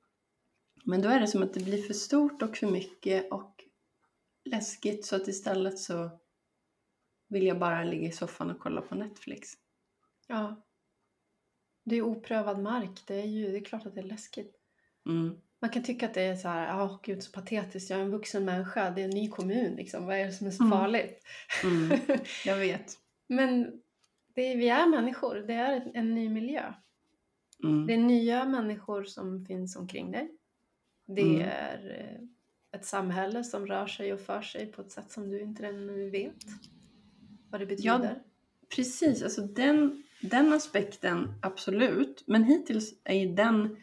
[0.86, 3.64] Men då är det som att det blir för stort och för mycket och
[4.46, 6.20] läskigt så att istället så
[7.28, 9.50] vill jag bara ligga i soffan och kolla på Netflix.
[10.28, 10.64] Ja.
[11.86, 13.04] Det är oprövad mark.
[13.08, 14.56] Det är ju det är klart att det är läskigt.
[15.10, 15.42] Mm.
[15.62, 18.12] Man kan tycka att det är så här, ja gud så patetiskt, jag är en
[18.12, 20.78] vuxen människa, det är en ny kommun liksom, vad är det som är så Mm.
[20.80, 21.24] farligt?
[21.64, 22.00] Mm.
[22.46, 22.94] Jag vet.
[23.28, 23.82] Men
[24.36, 26.74] det är, vi är människor, det är en, ny miljö.
[27.64, 27.88] Mm.
[27.88, 30.32] Det är nya människor som finns omkring dig.
[31.08, 31.42] Det Mm.
[31.42, 35.42] är eh, ett samhälle som rör sig och för sig på ett sätt som du
[35.42, 36.36] inte ännu vet
[37.50, 38.22] vad det betyder.
[38.76, 42.24] Precis, alltså den, den aspekten absolut.
[42.28, 43.78] Men hittills är ju den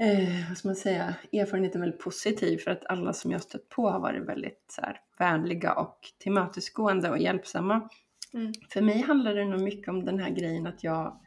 [0.00, 3.90] eh, vad ska man säga, erfarenheten väldigt positiv för att alla som jag stött på
[3.90, 7.88] har varit väldigt så här, vänliga och tillmötesgående och hjälpsamma.
[8.34, 8.52] Mm.
[8.72, 11.20] För mig handlar det nog mycket om den här grejen att jag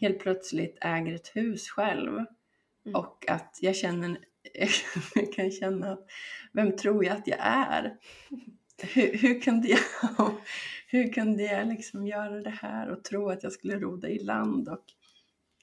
[0.00, 2.24] helt plötsligt äger ett hus själv
[2.86, 2.94] Mm.
[3.00, 4.16] och att jag känner, en-
[5.14, 6.06] jag kan känna att
[6.52, 7.96] vem tror jag att jag är?
[8.82, 9.78] Hur, hur kunde jag,
[10.86, 14.24] hur kunde jag liksom göra det här och tro att jag skulle ro dig i
[14.24, 14.84] land och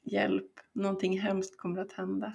[0.04, 2.34] hjälp, någonting hemskt kommer att hända.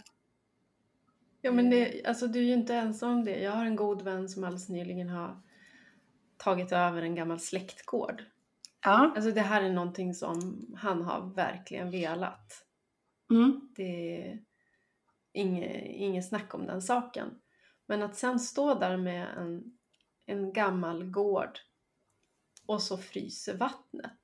[1.41, 3.41] Ja men det, alltså du är ju inte ensam om det.
[3.41, 5.43] Jag har en god vän som alldeles nyligen har
[6.37, 8.25] tagit över en gammal släktgård.
[8.85, 12.65] Ja, Alltså det här är någonting som han har verkligen velat.
[13.31, 14.45] mm, Det är
[15.33, 17.41] inget, inget snack om den saken.
[17.87, 19.79] Men att sen stå där med en,
[20.27, 21.59] en gammal gård
[22.67, 24.21] och så fryser vattnet.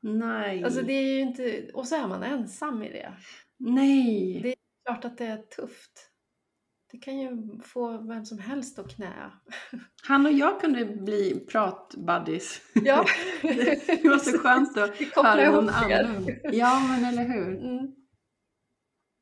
[0.00, 3.14] Nej, Alltså det är ju inte, och så är man ensam i det.
[3.58, 4.40] nej.
[4.42, 4.54] Det-
[4.86, 6.10] Klart att det är tufft.
[6.92, 9.30] Det kan ju få vem som helst att knä.
[10.02, 12.60] Han och jag kunde bli pratbuddies.
[12.74, 13.04] Ja.
[13.42, 15.46] det var så skönt att höra er.
[15.46, 16.28] annan.
[16.52, 17.64] Ja, men eller hur.
[17.64, 17.94] Mm.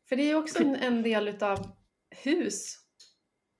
[0.08, 1.58] För det är ju också en, en del utav
[2.24, 2.76] hus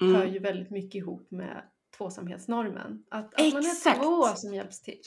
[0.00, 0.32] hör Mm.
[0.32, 1.62] ju väldigt mycket ihop med
[1.96, 3.04] tvåsamhetsnormen.
[3.10, 5.00] Att, att man är två som hjälps till.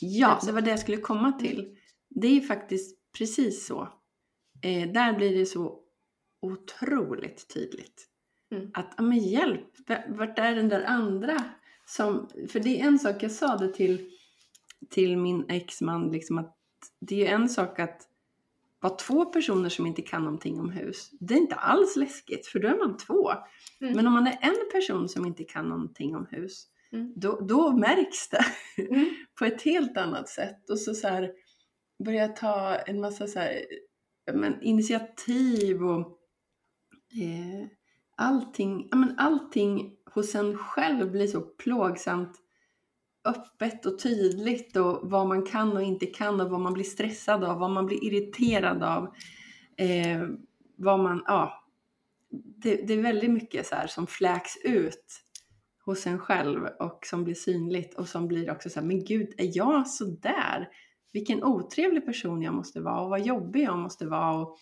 [0.00, 1.76] Ja, det var det jag skulle komma till.
[2.08, 3.88] Det är faktiskt precis så.
[4.62, 5.78] Eh, där blir det så
[6.42, 8.08] otroligt tydligt.
[8.52, 8.70] Mm.
[8.74, 9.68] Att, ja men hjälp,
[10.08, 11.44] vart är den där andra?
[11.86, 14.10] Som, för det är en sak, jag sa det till,
[14.90, 16.56] till min exman, liksom att
[17.00, 18.08] det är en sak att
[18.80, 21.10] vara två personer som inte kan någonting om hus.
[21.20, 23.30] Det är inte alls läskigt, för då är man två.
[23.80, 23.96] Mm.
[23.96, 27.12] Men om man är en person som inte kan någonting om hus, Mm.
[27.16, 28.44] då, då märks det
[28.90, 29.10] Mm.
[29.38, 30.70] på ett helt annat sätt.
[30.70, 31.32] Och så, så här,
[32.04, 33.62] börja ta en massa så här,
[34.32, 36.18] men, initiativ och
[37.22, 37.66] eh,
[38.16, 42.38] allting, ja, men allting hos en själv blir så plågsamt
[43.24, 47.44] öppet och tydligt och vad man kan och inte kan och vad man blir stressad
[47.44, 49.14] av, vad man blir irriterad av.
[49.76, 50.22] Eh,
[50.76, 51.64] vad man, ja,
[52.30, 55.22] det, det är väldigt mycket så som fläks ut
[55.92, 59.34] hos en själv och som blir synligt och som blir också så här, men gud,
[59.38, 60.68] är jag så där?
[61.12, 64.36] Vilken otrevlig person jag måste vara och vad jobbig jag måste vara.
[64.36, 64.58] Och,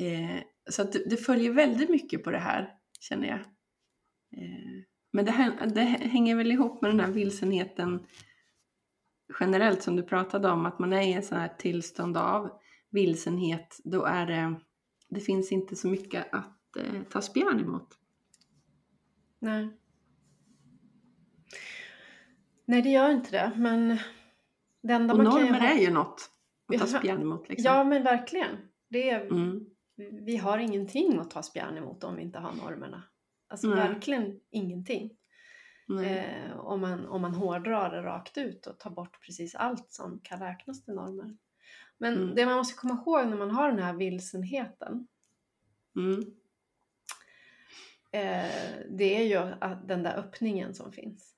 [0.00, 2.70] eh, så att det, det följer väldigt mycket på det här,
[3.00, 3.38] känner jag.
[4.42, 8.06] Eh, Men det, här, det hänger väl ihop med den här vilsenheten
[9.40, 12.50] generellt som du pratade om, att man är i en sån här tillstånd av
[12.90, 14.60] vilsenhet, då är det,
[15.08, 17.88] det finns inte så mycket att eh, ta spjärn emot.
[19.38, 19.68] Nej.
[22.64, 23.98] Nej, det gör inte det, men
[24.82, 26.30] det enda Och man kan ju normer är ju något
[26.74, 27.48] att ta spjärn emot.
[27.48, 27.64] Liksom.
[27.72, 28.56] Ja, men verkligen.
[28.88, 29.66] Det är, Mm.
[29.96, 33.02] Vi har ingenting att ta spjärn emot om vi inte har normerna.
[33.48, 33.76] Alltså Nej.
[33.76, 35.16] verkligen ingenting.
[36.06, 40.20] Eh, om, man, om man hårdrar det rakt ut och tar bort precis allt som
[40.22, 41.36] kan räknas till normer.
[41.98, 42.34] Men Mm.
[42.34, 45.06] det man måste komma ihåg när man har den här vilsenheten,
[45.96, 46.20] Mm.
[48.12, 48.52] eh,
[48.90, 51.33] det är ju att den där öppningen som finns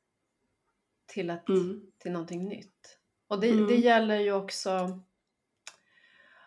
[1.17, 1.81] till, att, Mm.
[1.99, 2.99] till någonting nytt.
[3.29, 3.67] Och det, Mm.
[3.67, 5.01] det gäller ju också,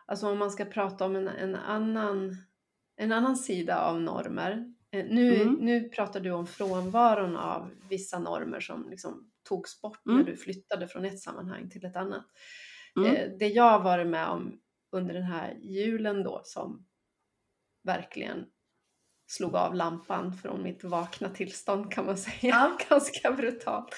[0.06, 2.36] alltså om man ska prata om en, en, annan,
[2.96, 4.74] en annan sida av normer.
[4.92, 5.54] Eh, nu, Mm.
[5.54, 10.26] nu pratar du om frånvaron av vissa normer som liksom togs bort när Mm.
[10.26, 12.26] du flyttade från ett sammanhang till ett annat.
[12.96, 13.16] Mm.
[13.16, 14.60] Eh, det jag har varit med om
[14.92, 16.86] under den här julen då som
[17.84, 18.46] verkligen
[19.30, 22.38] slog av lampan från mitt vakna tillstånd kan man säga.
[22.42, 22.78] Ja.
[22.90, 23.96] Ganska brutalt.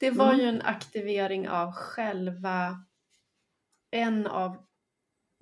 [0.00, 0.40] Det var Mm.
[0.40, 2.84] ju en aktivering av själva
[3.90, 4.66] en av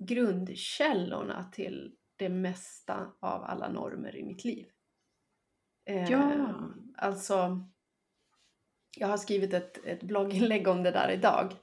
[0.03, 4.67] grundkällorna till det mesta av alla normer i mitt liv.
[5.85, 6.47] Eh, Ja.
[6.97, 7.67] Alltså,
[8.97, 11.53] jag har skrivit ett, ett blogginlägg om det där idag.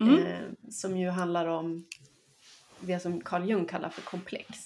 [0.00, 0.18] Mm.
[0.26, 1.86] Eh, som ju handlar om
[2.80, 4.58] det som Carl Jung kallar för komplex.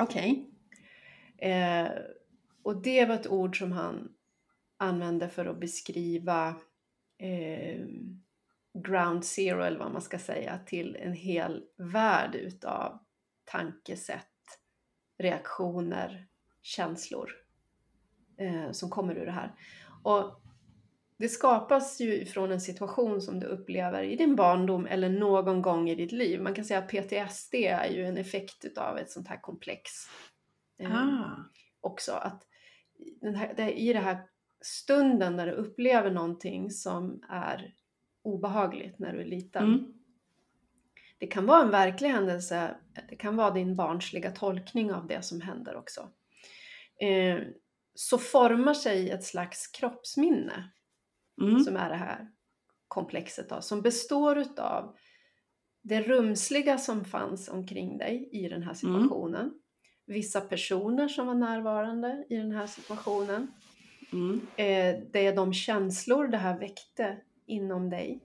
[0.00, 0.50] Okej.
[1.38, 1.88] Eh,
[2.62, 4.12] och det var ett ord som han
[4.76, 6.48] använde för att beskriva
[7.18, 7.84] eh,
[8.74, 12.98] ground zero, eller vad man ska säga, till en hel värld utav
[13.44, 14.60] tankesätt,
[15.18, 16.26] reaktioner,
[16.62, 17.30] känslor
[18.38, 19.54] eh, som kommer ur det här.
[20.02, 20.42] Och
[21.18, 25.90] det skapas ju från en situation som du upplever i din barndom eller någon gång
[25.90, 26.42] i ditt liv.
[26.42, 29.90] Man kan säga att PTSD är ju en effekt utav ett sånt här komplex.
[30.78, 31.36] Eh, Ah.
[31.80, 32.46] också att
[33.22, 34.18] här, det, i den här
[34.60, 37.74] stunden när du upplever någonting som är
[38.22, 39.64] obehagligt när du är liten.
[39.64, 39.94] Mm.
[41.18, 42.76] Det kan vara en verklig händelse,
[43.08, 46.08] det kan vara din barnsliga tolkning av det som händer också.
[47.00, 47.38] Eh,
[47.94, 50.70] så formar sig ett slags kroppsminne
[51.42, 51.60] Mm.
[51.60, 52.28] som är det här
[52.88, 54.96] komplexet då, som består utav
[55.82, 59.60] det rumsliga som fanns omkring dig i den här situationen.
[60.08, 63.52] Vissa personer som var närvarande i den här situationen.
[64.12, 64.40] Mm.
[64.56, 67.16] Eh, det är de känslor det här väckte
[67.46, 68.20] inom dig.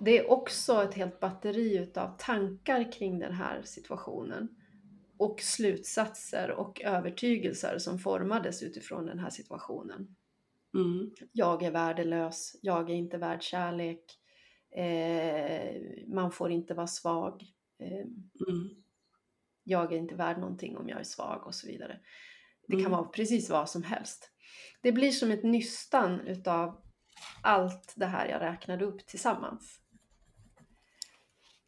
[0.00, 4.48] Det är också ett helt batteri utav tankar kring den här situationen.
[5.16, 10.16] Och slutsatser och övertygelser som formades utifrån den här situationen.
[10.74, 11.10] Mm.
[11.32, 14.04] Jag är värdelös, jag är inte värd kärlek,
[14.76, 17.42] eh, man får inte vara svag,
[17.78, 18.06] eh,
[18.48, 18.81] Mm.
[19.64, 22.00] Jag är inte värd någonting om jag är svag och så vidare.
[22.66, 22.84] Det Mm.
[22.84, 24.30] kan vara precis vad som helst.
[24.80, 26.82] Det blir som ett nystan utav
[27.42, 29.78] allt det här jag räknade upp tillsammans.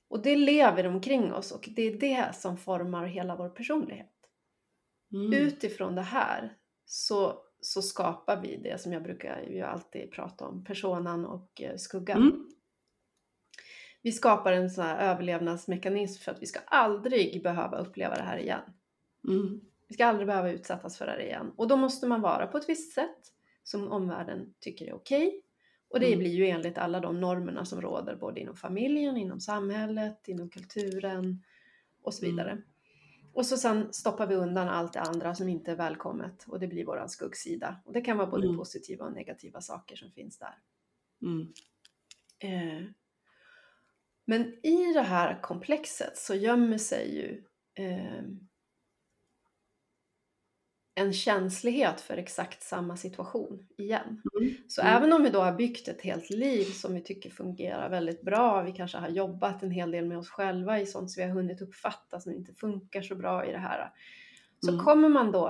[0.08, 4.10] Och det lever omkring oss och det är det som formar hela vår personlighet.
[5.12, 5.32] Mm.
[5.32, 10.64] Utifrån det här så, så skapar vi det som jag brukar ju alltid prata om,
[10.64, 12.22] personan och eh, skuggan.
[12.22, 12.48] Mm.
[14.04, 18.38] Vi skapar en sån här överlevnadsmekanism för att vi ska aldrig behöva uppleva det här
[18.38, 18.62] igen.
[19.28, 19.60] Mm.
[19.88, 21.52] Vi ska aldrig behöva utsättas för det här igen.
[21.56, 23.18] Och då måste man vara på ett visst sätt
[23.62, 25.42] som omvärlden tycker är okej.
[25.88, 26.18] Och det Mm.
[26.18, 31.42] blir ju enligt alla de normerna som råder både inom familjen, inom samhället, inom kulturen
[32.02, 32.36] och så Mm.
[32.36, 32.62] vidare.
[33.32, 36.66] Och så sen stoppar vi undan allt det andra som inte är välkommet och det
[36.66, 37.76] blir våran skuggsida.
[37.84, 38.58] Och det kan vara både Mm.
[38.58, 40.58] positiva och negativa saker som finns där.
[41.22, 41.52] Mm.
[42.38, 42.84] Eh,
[44.24, 47.44] Men i det här komplexet så gömmer sig ju
[47.84, 48.22] eh,
[50.94, 54.22] en känslighet för exakt samma situation igen.
[54.40, 54.54] Mm.
[54.68, 54.94] Så Mm.
[54.96, 58.62] även om vi då har byggt ett helt liv som vi tycker fungerar väldigt bra,
[58.62, 61.34] vi kanske har jobbat en hel del med oss själva i sånt som vi har
[61.34, 63.92] hunnit uppfatta som inte funkar så bra i det här.
[64.60, 64.84] Så Mm.
[64.84, 65.48] kommer man då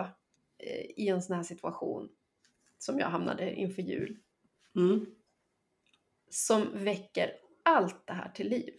[0.59, 2.09] eh, i en sån här situation
[2.79, 4.17] som jag hamnade inför jul,
[4.77, 5.07] Mm.
[6.31, 7.31] som väcker
[7.65, 8.75] allt det här till liv.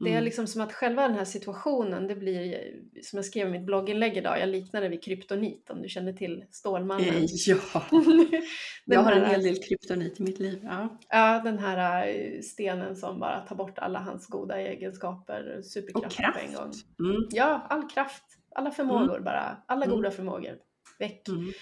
[0.00, 0.24] Det är Mm.
[0.24, 4.16] liksom som att själva den här situationen, det blir som jag skrev i mitt blogginlägg
[4.16, 7.08] idag, jag liknar det vid kryptonit om du känner till Stålmannen.
[7.08, 7.58] Eh, Ja,
[8.84, 10.60] jag har en hel del kryptonit i mitt liv.
[10.62, 10.98] Ja.
[11.08, 16.32] Ja, den här eh, stenen som bara tar bort alla hans goda egenskaper, Och superkrafter
[16.32, 16.72] på en gång.
[16.72, 16.86] kraft.
[16.98, 17.26] Mm.
[17.30, 18.24] Ja, all kraft,
[18.54, 19.96] alla förmågor bara, alla Mm.
[19.96, 20.58] goda förmågor.
[20.98, 21.28] Väck.
[21.28, 21.52] Mm.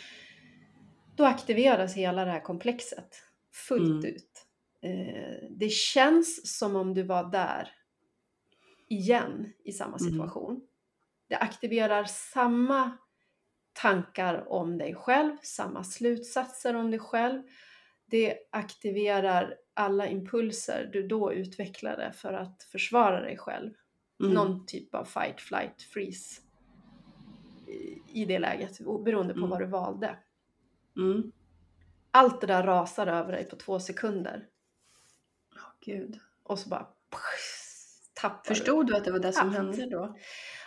[1.16, 3.08] då aktiveras hela det här komplexet
[3.68, 4.14] fullt Mm.
[4.14, 4.46] ut.
[4.82, 7.72] Eh, det känns som om du var där
[8.88, 10.10] igen i samma Mm.
[10.12, 10.66] situation.
[11.28, 12.98] Det aktiverar samma
[13.72, 17.42] tankar om dig själv, samma slutsatser om dig själv.
[18.06, 23.74] Det aktiverar alla impulser du då utvecklade för att försvara dig själv.
[24.20, 24.32] Mm.
[24.34, 26.40] Någon typ av fight, flight, freeze
[28.08, 29.50] i- det läget, beroende på Mm.
[29.50, 30.18] vad du valde.
[30.96, 31.32] Mm.
[32.10, 34.48] Allt det där rasar över dig på två sekunder
[35.80, 36.18] Gud.
[36.42, 36.86] och så bara
[38.14, 38.54] tappar.
[38.54, 39.56] Förstod du att det var det som Allt.
[39.56, 40.16] hände då?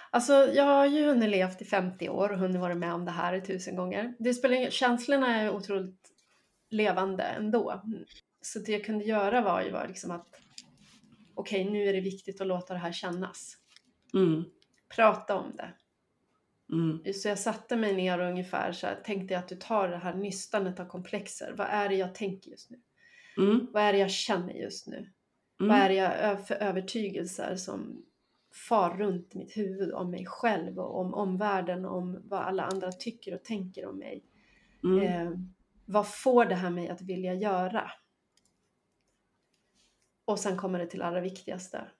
[0.10, 3.12] Alltså jag har ju hunnit levt i 50 år och hunnit vara med om det
[3.12, 4.14] här tusen gånger.
[4.20, 6.12] Det spelar känslorna är otroligt
[6.70, 7.82] levande ändå.
[8.42, 10.28] Så det jag kunde göra var ju var liksom att
[11.36, 13.58] okej, nu är det viktigt att låta det här kännas.
[14.14, 14.44] Mm.
[14.96, 15.74] Prata om det.
[16.72, 17.14] Mm.
[17.14, 19.98] Så jag satte mig ner och ungefär så här, tänkte jag att du tar det
[19.98, 21.54] här nystanet av komplexer.
[21.58, 22.82] Vad är det jag tänker just nu?
[23.38, 23.68] Mm.
[23.74, 25.10] Vad är det jag känner just nu?
[25.58, 25.82] Vad Mm.
[25.82, 28.06] är det jag för övertygelser som
[28.70, 32.92] far runt mitt huvud om mig själv och om omvärlden och om vad alla andra
[32.92, 34.26] tycker och tänker om mig?
[34.84, 35.00] Mm.
[35.28, 35.40] Eh,
[35.86, 37.92] vad får det här mig att vilja göra?
[40.26, 41.92] Och sen kommer det till allra viktigaste.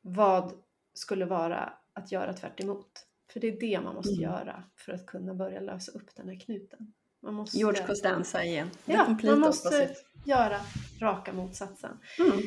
[0.00, 0.52] Vad
[0.94, 3.06] skulle vara att göra tvärt emot?
[3.32, 4.22] För det är det man måste Mm.
[4.22, 6.92] göra för att kunna börja lösa upp den här knuten.
[7.22, 8.70] Man måste, George Costanza igen.
[8.84, 9.94] Ja, man måste opposite.
[10.26, 10.60] göra
[11.00, 11.98] raka motsatsen.
[12.18, 12.38] Mm.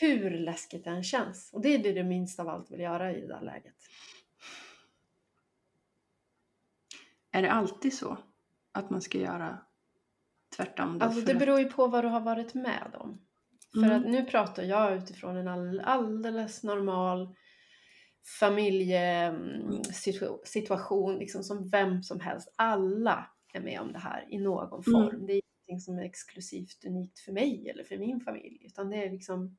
[0.00, 1.50] Hur läskigt det än känns.
[1.52, 3.74] Och det är det du minst av allt vill göra i det där läget.
[7.32, 8.18] Är det alltid så?
[8.72, 9.58] Att man ska göra
[10.56, 10.98] tvärtom?
[10.98, 13.22] Då Alltså för det beror ju på vad du har varit med om.
[13.72, 13.96] För Mm.
[14.00, 17.34] att nu pratar jag utifrån en all, alldeles normal
[18.40, 22.54] familjesituation, liksom som vem som helst.
[22.56, 24.82] Alla är med om det här i någon Mm.
[24.82, 25.26] form.
[25.26, 28.96] Det är ingenting som är exklusivt unikt för mig eller för min familj, utan det
[29.04, 29.56] är liksom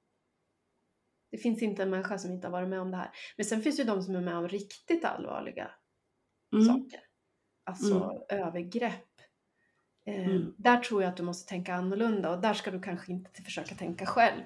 [1.32, 3.10] det finns inte en människa som inte har varit med om det här.
[3.38, 5.72] Men sen finns det ju de som är med om riktigt allvarliga
[6.54, 6.66] Mm.
[6.66, 7.00] saker.
[7.64, 8.94] Alltså övergrepp.
[10.06, 10.54] Eh, Mm.
[10.58, 13.76] Där tror jag att du måste tänka annorlunda och där ska du kanske inte försöka
[13.76, 14.42] tänka själv.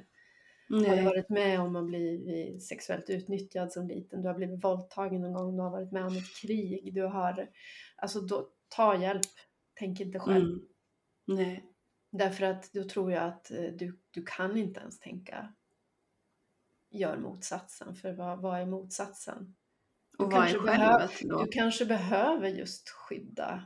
[0.70, 1.06] Har du Nej.
[1.06, 5.56] varit med om att bli sexuellt utnyttjad som liten, du har blivit våldtagen någon gång,
[5.58, 7.50] du har varit med om ett krig, du har...
[7.96, 9.22] Alltså då, ta hjälp,
[9.74, 10.46] tänk inte själv.
[10.46, 10.66] Mm.
[11.26, 11.66] Nej.
[12.12, 15.54] Därför att då tror jag att eh, du, du kan inte ens tänka
[16.90, 19.56] gör motsatsen, för vad, vad är motsatsen?
[20.18, 21.44] Du Och vad är kanske behöver- självet då?
[21.46, 23.64] Du kanske behöver just skydda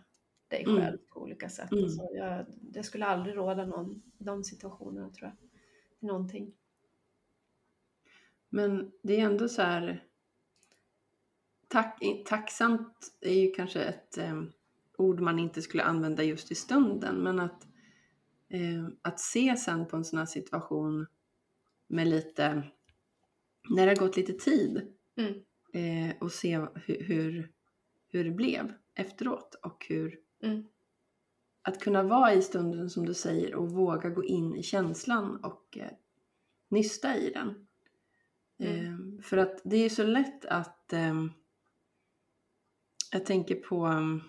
[0.48, 0.76] dig Mm.
[0.82, 1.72] själv på olika sätt.
[1.72, 1.84] Mm.
[1.84, 5.50] Alltså jag, det skulle aldrig råda någon i de situationerna tror jag.
[6.10, 6.54] Någonting.
[8.50, 10.04] Men det är ändå så här...
[11.68, 14.44] Tack, tacksamt är ju kanske ett eh,
[14.98, 17.16] ord man inte skulle använda just i stunden.
[17.16, 17.68] Men att,
[18.50, 21.08] eh, att se sen på en sån här situation
[21.88, 22.64] med lite...
[23.70, 25.42] När det har gått lite tid Mm.
[25.74, 27.52] eh, och se hur, hur,
[28.08, 30.20] hur det blev efteråt och hur...
[30.44, 30.66] Mm.
[31.62, 35.78] Att kunna vara i stunden som du säger och våga gå in i känslan och
[35.78, 35.92] eh,
[36.70, 37.68] nysta i den.
[38.60, 38.86] Mm.
[38.86, 41.32] Eh, för att det är så lätt att ehm,
[43.12, 44.22] jag tänker på ehm,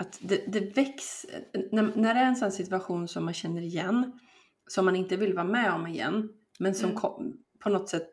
[0.00, 1.26] att det, det väcks,
[1.72, 4.20] när, när det är en sån situation som man känner igen,
[4.68, 6.28] som man inte vill vara med om igen,
[6.58, 7.00] men som Mm.
[7.00, 8.12] kom, på något sätt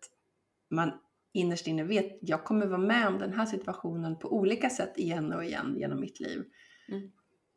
[0.69, 0.91] man
[1.33, 5.33] innerst inne vet, jag kommer vara med om den här situationen på olika sätt igen
[5.33, 6.43] och igen genom mitt liv.
[6.89, 7.11] Mm.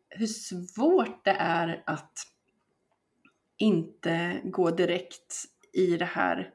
[0.08, 2.12] Hur svårt det är att
[3.56, 5.34] inte gå direkt
[5.72, 6.54] i det här,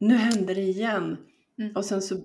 [0.00, 1.16] nu händer det igen.
[1.58, 1.76] Mm.
[1.76, 2.24] Och sen så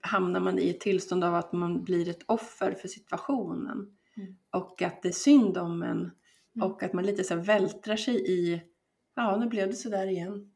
[0.00, 3.96] hamnar man i ett tillstånd av att man blir ett offer för situationen.
[4.16, 4.36] Mm.
[4.50, 6.10] Och att det är synd om en.
[6.56, 6.70] Mm.
[6.70, 8.62] Och att man lite så vältrar sig i,
[9.14, 10.50] ja nu blev det sådär igen.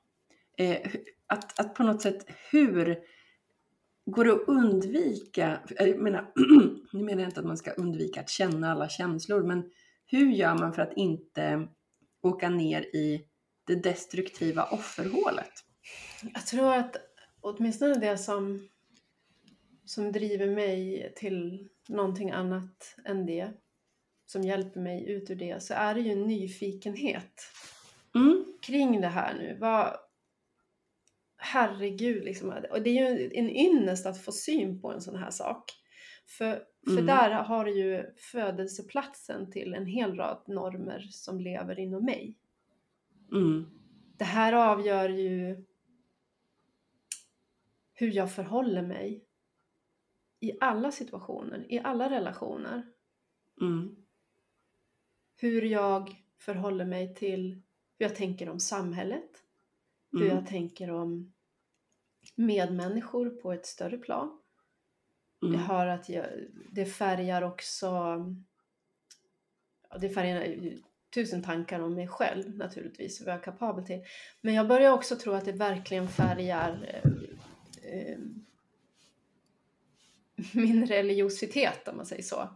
[0.59, 0.93] Eh,
[1.26, 2.99] att, att på något sätt, hur
[4.07, 6.33] går det att undvika, jag menar,
[6.93, 9.70] nu menar jag inte att man ska undvika att känna alla känslor, men
[10.07, 11.68] hur gör man för att inte
[12.22, 13.24] åka ner i
[13.64, 15.53] det destruktiva offerhålet?
[16.35, 16.97] Jag tror att
[17.41, 18.68] åtminstone det som,
[19.89, 23.53] som driver mig till någonting annat än det,
[24.26, 27.43] som hjälper mig ut ur det, så är det ju en nyfikenhet
[28.14, 29.57] Mm, kring det här nu.
[29.61, 29.97] Vad,
[31.36, 32.49] herregud, liksom.
[32.70, 35.64] Och det är ju en ynnest att få syn på en sån här sak.
[36.26, 37.07] För, för Mm.
[37.07, 42.36] där har du ju födelseplatsen till en hel rad normer som lever inom mig.
[43.32, 43.66] mm,
[44.18, 45.64] Det här avgör ju
[47.93, 49.24] hur jag förhåller mig
[50.41, 52.86] i alla situationer, i alla relationer.
[53.61, 53.97] Mm.
[55.36, 57.62] Hur jag förhåller mig till
[57.99, 59.30] hur jag tänker om samhället,
[60.12, 60.36] hur Mm.
[60.36, 61.32] jag tänker om
[62.34, 64.41] medmänniskor på ett större plan.
[65.43, 65.55] Mm.
[65.61, 66.26] har att jag,
[66.70, 67.89] det färgar också
[70.01, 70.59] det färgar
[71.14, 74.05] tusen tankar om mig själv naturligtvis, vad jag är kapabel till.
[74.41, 77.12] Men jag börjar också tro att det verkligen färgar eh,
[77.93, 78.18] eh,
[80.55, 82.49] min religiositet om man säger så.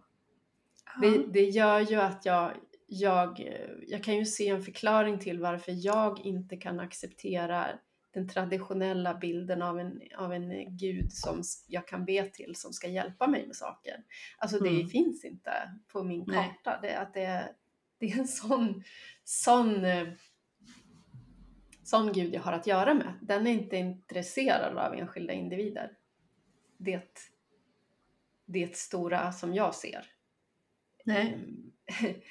[1.00, 2.52] Det, det gör ju att jag,
[2.86, 3.48] jag,
[3.86, 7.66] jag kan ju se en förklaring till varför jag inte kan acceptera
[8.14, 12.88] den traditionella bilden av en, av en gud som jag kan be till som ska
[12.88, 14.04] hjälpa mig med saker.
[14.38, 14.88] Alltså det Mm.
[14.88, 15.52] finns inte
[15.92, 16.78] på min karta.
[16.82, 17.54] Det, att det,
[17.98, 18.82] det är en sån,
[19.24, 19.86] sån,
[21.84, 23.14] sån gud jag har att göra med.
[23.22, 25.90] Den är inte intresserad av enskilda individer.
[26.78, 27.31] Det,
[28.52, 30.06] det stora som jag ser.
[31.04, 31.32] Nej.
[31.34, 31.72] Ehm,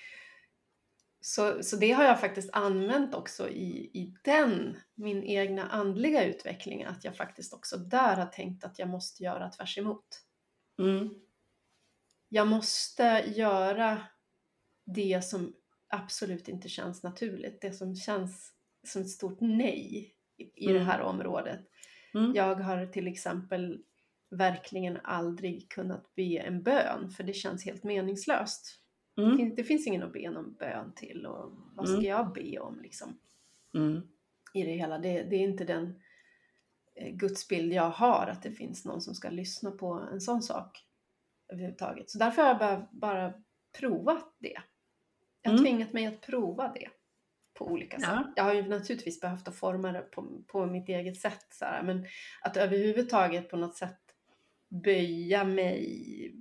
[1.24, 6.84] Så, så det har jag faktiskt använt också i, i den, min egna andliga utveckling,
[6.84, 10.22] att jag faktiskt också där har tänkt att jag måste göra tvärs emot.
[10.80, 11.10] Mm.
[12.30, 14.02] Jag måste göra
[14.86, 15.56] det som
[15.88, 18.54] absolut inte känns naturligt, det som känns
[18.88, 20.86] som ett stort nej i, i det Mm.
[20.88, 21.60] här området.
[22.14, 22.32] Mm.
[22.36, 23.84] Jag har till exempel
[24.32, 28.78] verkligen aldrig kunnat be en bön, för det känns helt meningslöst.
[29.16, 29.38] Det, Mm.
[29.38, 32.10] finns, det finns ingen att be någon bön till och vad ska Mm.
[32.10, 33.18] jag be om liksom
[33.74, 34.02] Mm.
[34.54, 34.98] i det hela.
[34.98, 36.02] Det, det är inte den
[36.96, 40.86] eh, gudsbild jag har att det finns någon som ska lyssna på en sån sak
[41.48, 42.10] överhuvudtaget.
[42.10, 43.34] Så därför har jag bara, bara
[43.80, 44.58] provat det.
[45.42, 45.64] Jag har Mm.
[45.66, 46.88] tvingat mig att prova det
[47.54, 48.10] på olika sätt.
[48.12, 48.34] Ja.
[48.36, 51.46] Jag har ju naturligtvis behövt att forma det på, på mitt eget sätt.
[51.52, 52.06] Så här, men
[52.42, 54.11] att överhuvudtaget på något sätt
[54.72, 56.36] böja mig.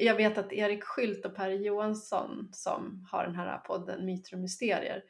[0.00, 4.40] Jag vet att Erik Skylt och Per Johansson som har den här podden Myter och
[4.40, 5.02] Mysterier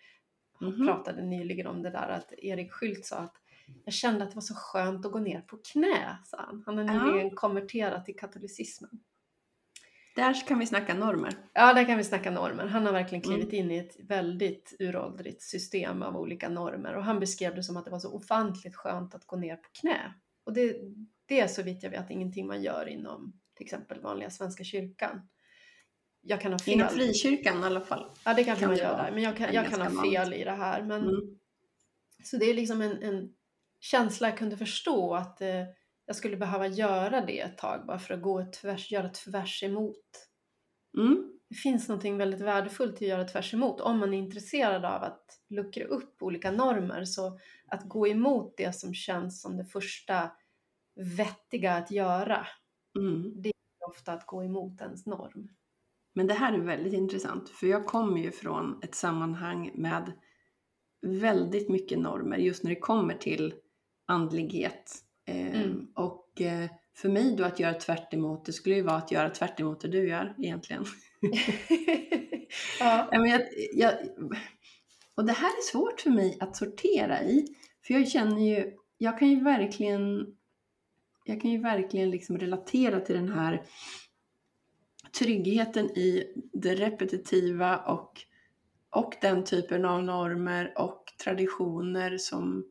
[0.61, 0.87] Mhm.
[0.87, 3.37] pratade nyligen om det där att Erik Skylt sa att
[3.85, 6.62] jag kände att det var så skönt att gå ner på knä, sa han.
[6.67, 7.05] Han har Ja.
[7.05, 8.91] nyligen konverterat till katolicismen.
[10.17, 11.35] Där kan vi snacka normer.
[11.53, 12.67] Ja, där kan vi snacka normer.
[12.67, 13.37] Han har verkligen Mm.
[13.37, 17.77] klivit in i ett väldigt uråldrigt system av olika normer och han beskrev det som
[17.77, 20.15] att det var så ofantligt skönt att gå ner på knä.
[20.45, 20.76] Och det,
[21.26, 25.28] det är så vitt jag vet ingenting man gör inom till exempel vanliga Svenska kyrkan.
[26.20, 26.74] Jag kan ha fel.
[26.74, 28.11] Inom frikyrkan i alla fall.
[28.24, 30.45] Ja, det kanske kan man gör där, men jag kan, jag kan ha fel i
[30.45, 30.82] det här.
[30.82, 31.38] Men, Mm.
[32.24, 33.34] Så det är liksom en, en
[33.80, 35.64] känsla jag kunde förstå att eh,
[36.07, 40.28] jag skulle behöva göra det ett tag bara för att gå tvärs, göra tvärs emot.
[40.99, 41.34] Mm.
[41.49, 45.03] Det finns någonting väldigt värdefullt i att göra tvärs emot om man är intresserad av
[45.03, 47.05] att luckra upp olika normer.
[47.05, 50.30] Så att gå emot det som känns som det första
[51.16, 52.47] vettiga att göra,
[52.99, 53.42] Mm.
[53.45, 53.53] är
[53.88, 55.49] ofta att gå emot ens norm.
[56.14, 60.12] Men det här är väldigt intressant för jag kommer ju från ett sammanhang med
[61.07, 63.55] väldigt mycket normer just när det kommer till
[64.07, 64.92] andlighet.
[65.26, 65.86] Eh, Mm.
[65.95, 69.30] Och eh, för mig då att göra tvärt emot, det skulle ju vara att göra
[69.30, 70.84] tvärt emot det du gör egentligen.
[72.81, 73.09] ja.
[73.11, 73.95] Men jag, jag,
[75.14, 77.47] och det här är svårt för mig att sortera i.
[77.87, 80.27] För jag känner ju, jag kan ju verkligen,
[81.25, 83.62] jag kan ju verkligen liksom relatera till den här
[85.18, 88.12] tryggheten i det repetitiva och,
[88.91, 92.64] och den typen av normer och traditioner som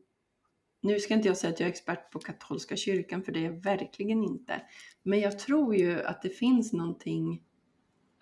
[0.84, 3.44] nu ska inte jag säga att jag är expert på katolska kyrkan, för det är
[3.44, 4.62] jag verkligen inte.
[5.02, 7.42] Men jag tror ju att det finns någonting,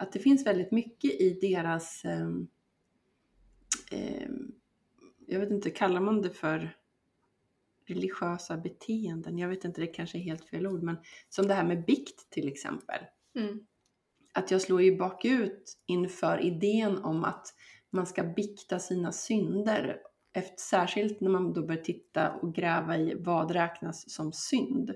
[0.03, 2.49] att det finns väldigt mycket i deras, ehm,
[5.27, 6.77] jag vet inte, kallar man det för
[7.87, 9.39] religiösa beteenden?
[9.39, 10.97] Jag vet inte, det kanske är helt fel ord, men
[11.29, 13.01] som det här med bikt till exempel.
[13.35, 13.67] Mm.
[14.33, 17.55] Att jag slår ju bakut inför idén om att
[17.91, 20.01] man ska bikta sina synder.
[20.33, 24.95] Efter, särskilt när man då börjar titta och gräva i vad räknas som synd.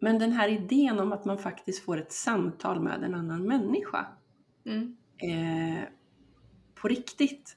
[0.00, 4.06] Men den här idén om att man faktiskt får ett samtal med en annan människa
[4.64, 4.96] Mm.
[5.16, 5.84] eh,
[6.74, 7.56] på riktigt.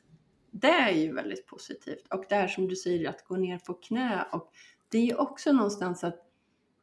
[0.51, 2.07] Det är ju väldigt positivt.
[2.13, 4.25] Och det här som du säger, att gå ner på knä.
[4.31, 4.51] Och
[4.89, 6.25] det är ju också någonstans att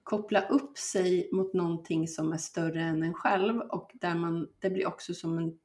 [0.02, 3.60] koppla upp sig mot någonting som är större än en själv.
[3.60, 5.58] Och där man, det blir också som en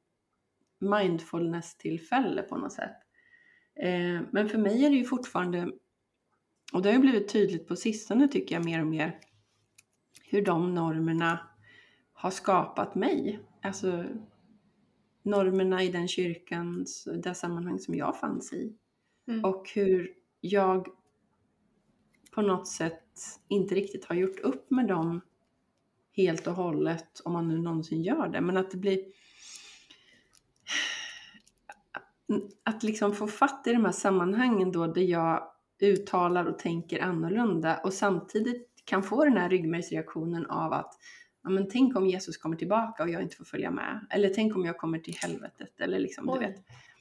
[0.80, 2.96] mindfulness-tillfälle på något sätt.
[3.76, 5.70] Eh, men för mig är det ju fortfarande,
[6.72, 9.18] och det har ju blivit tydligt på sistone tycker jag mer och mer,
[10.32, 11.38] hur de normerna
[12.12, 13.40] har skapat mig.
[13.62, 14.04] Alltså
[15.22, 18.76] normerna i den kyrkans, det sammanhang som jag fanns i.
[19.28, 19.44] Mm.
[19.44, 20.88] Och hur jag
[22.30, 23.04] på något sätt
[23.48, 25.20] inte riktigt har gjort upp med dem
[26.12, 29.04] helt och hållet, om man nu någonsin gör det, men att det blir
[32.64, 35.48] att liksom få fatt i de här sammanhangen då där jag
[35.80, 40.94] uttalar och tänker annorlunda och samtidigt kan få den här ryggmärgsreaktionen av att
[41.42, 44.06] ja, men tänk om Jesus kommer tillbaka och jag inte får följa med.
[44.10, 45.80] Eller tänk om jag kommer till helvetet.
[45.80, 46.56] Eller liksom, du vet.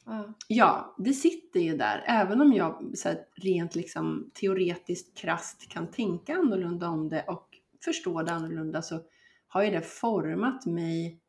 [0.06, 0.34] Ja.
[0.48, 2.04] Ja, det sitter ju där.
[2.08, 7.48] Även om jag så här, rent liksom, teoretiskt krasst kan tänka annorlunda om det och
[7.86, 9.00] förstå det annorlunda så
[9.48, 11.20] har ju det format mig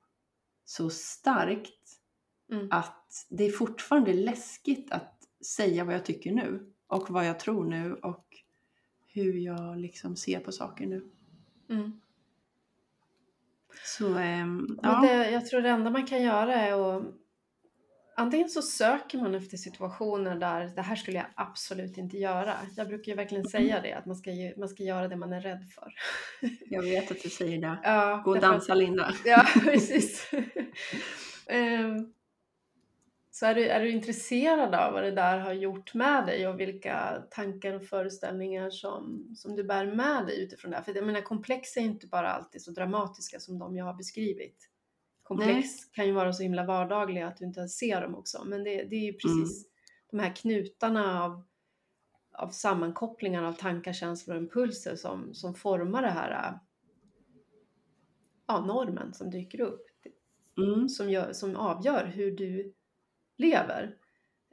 [0.65, 1.99] så starkt
[2.53, 2.69] Mm.
[2.71, 5.15] att det är fortfarande läskigt att
[5.57, 8.27] säga vad jag tycker nu och vad jag tror nu och
[9.13, 11.05] hur jag liksom ser på saker nu.
[11.71, 12.01] Mm.
[13.85, 15.01] Så Men ja.
[15.01, 17.03] det, jag tror det enda man kan göra är att
[18.15, 22.55] Antingen så söker man efter situationer där det här skulle jag absolut inte göra.
[22.77, 25.33] Jag brukar ju verkligen säga det, att man ska, ju, man ska göra det man
[25.33, 25.93] är rädd för.
[26.71, 27.79] Jag vet att du säger det.
[27.83, 29.15] Ja, Gå och dansa Linda.
[29.25, 30.31] Ja, precis.
[31.47, 32.13] Ehm,
[33.43, 36.61] så är du, är du intresserad av vad det där har gjort med dig och
[36.61, 40.85] vilka tankar och föreställningar som, som du bär med dig utifrån det här?
[40.85, 44.69] För jag menar, komplex är inte bara alltid så dramatiska som de jag har beskrivit.
[45.23, 48.45] Komplex kan ju vara så himla vardagliga att du inte ens ser dem också.
[48.45, 49.67] Men det, det är ju precis
[50.11, 51.43] de här knutarna av,
[52.33, 56.59] av sammankopplingar av tankar, känslor och impulser som, som formar det här
[58.47, 59.89] ja, normen som dyker upp
[60.59, 60.89] Mm.
[60.89, 62.73] som, gör, som avgör hur du
[63.43, 63.95] lever.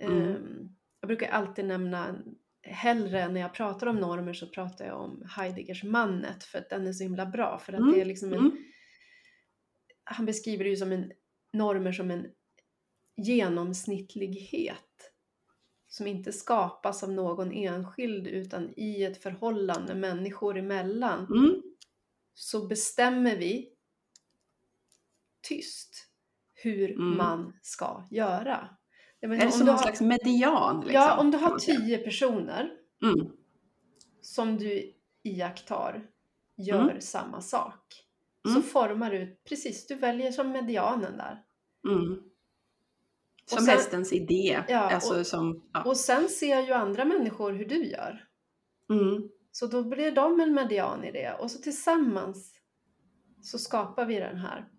[0.02, 0.18] Mm.
[0.22, 0.70] Ehm,
[1.02, 2.16] jag brukar alltid nämna,
[2.64, 6.88] hellre när jag pratar om normer så pratar jag om Heideggers mannet för att den
[6.88, 7.60] är så himla bra.
[7.60, 8.58] För att Mm, det är liksom en, mm.
[10.04, 11.12] Han beskriver det ju som en,
[11.54, 12.26] normer som en
[13.18, 15.12] genomsnittlighet
[15.88, 21.62] som inte skapas av någon enskild utan i ett förhållande människor emellan Mm.
[22.34, 23.74] så bestämmer vi
[25.48, 26.06] tyst
[26.54, 27.18] hur Mm.
[27.18, 28.78] man ska göra.
[29.20, 30.76] Jag Är menar, det om som någon har- slags median?
[30.80, 32.72] Liksom, Ja, om du har tio personer
[33.04, 33.32] Mm.
[34.22, 34.94] som du
[35.24, 36.08] iakttar
[36.58, 37.02] gör Mm.
[37.02, 38.06] samma sak
[38.48, 38.56] Mm.
[38.62, 41.44] så formar du, precis, du väljer som medianen där.
[41.88, 42.24] Mm.
[43.46, 44.64] Som sen- hästens idé.
[44.68, 45.84] Ja, alltså och- som, ja.
[45.84, 48.26] Och sen ser ju andra människor hur du gör.
[48.90, 49.30] Mm.
[49.52, 52.54] Så då blir de en median i det och så tillsammans
[53.42, 54.70] så skapar vi den här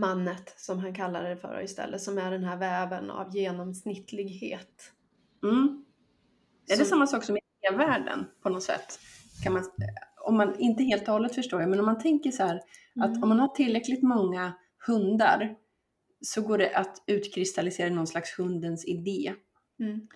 [0.00, 4.92] mannet som han kallar det för istället som är den här väven av genomsnittlighet.
[5.42, 5.84] Mm.
[6.68, 7.40] Är det samma sak som i
[7.76, 8.98] världen på något sätt?
[9.42, 9.64] Kan man,
[10.24, 12.56] om man inte helt och hållet förstår jag, men om man tänker så här
[13.00, 13.22] att Mm.
[13.22, 14.52] om man har tillräckligt många
[14.86, 15.56] hundar
[16.20, 19.34] så går det att utkristallisera någon slags hundens idé.
[19.80, 20.08] Mm.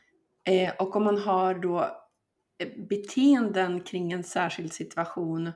[0.45, 1.81] Eh, och om man har då
[2.59, 5.51] eh, beteenden kring en särskild situation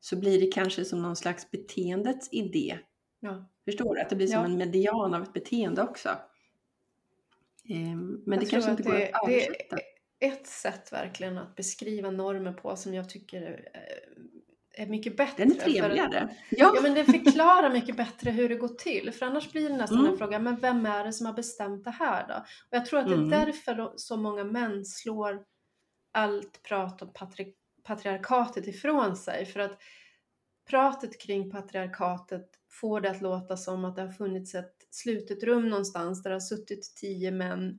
[0.00, 2.78] så blir det kanske som någon slags beteendets idé.
[3.20, 3.48] Ja.
[3.64, 4.00] Förstår du?
[4.00, 4.44] Att det blir som Ja.
[4.44, 6.08] en median av ett beteende också.
[7.68, 7.96] Eh,
[8.26, 9.76] men det kanske inte går det- att det- översätta.
[10.20, 15.44] Ett sätt verkligen att beskriva normer på som jag tycker eh, är mycket bättre.
[15.44, 16.36] Den är för att- trevligare.
[16.50, 19.12] Ja, men det förklarar mycket bättre hur det går till.
[19.12, 20.12] För annars blir det nästan Mm.
[20.12, 22.34] en fråga, men vem är det som har bestämt det här då?
[22.34, 23.30] Och jag tror att det är Mm.
[23.30, 25.44] därför så många män slår
[26.12, 29.46] allt prat om patri- patriarkatet ifrån sig.
[29.46, 29.78] För att
[30.70, 32.48] pratet kring patriarkatet
[32.80, 36.34] får det att låta som att det har funnits ett slutet rum någonstans där det
[36.36, 37.78] har suttit tio män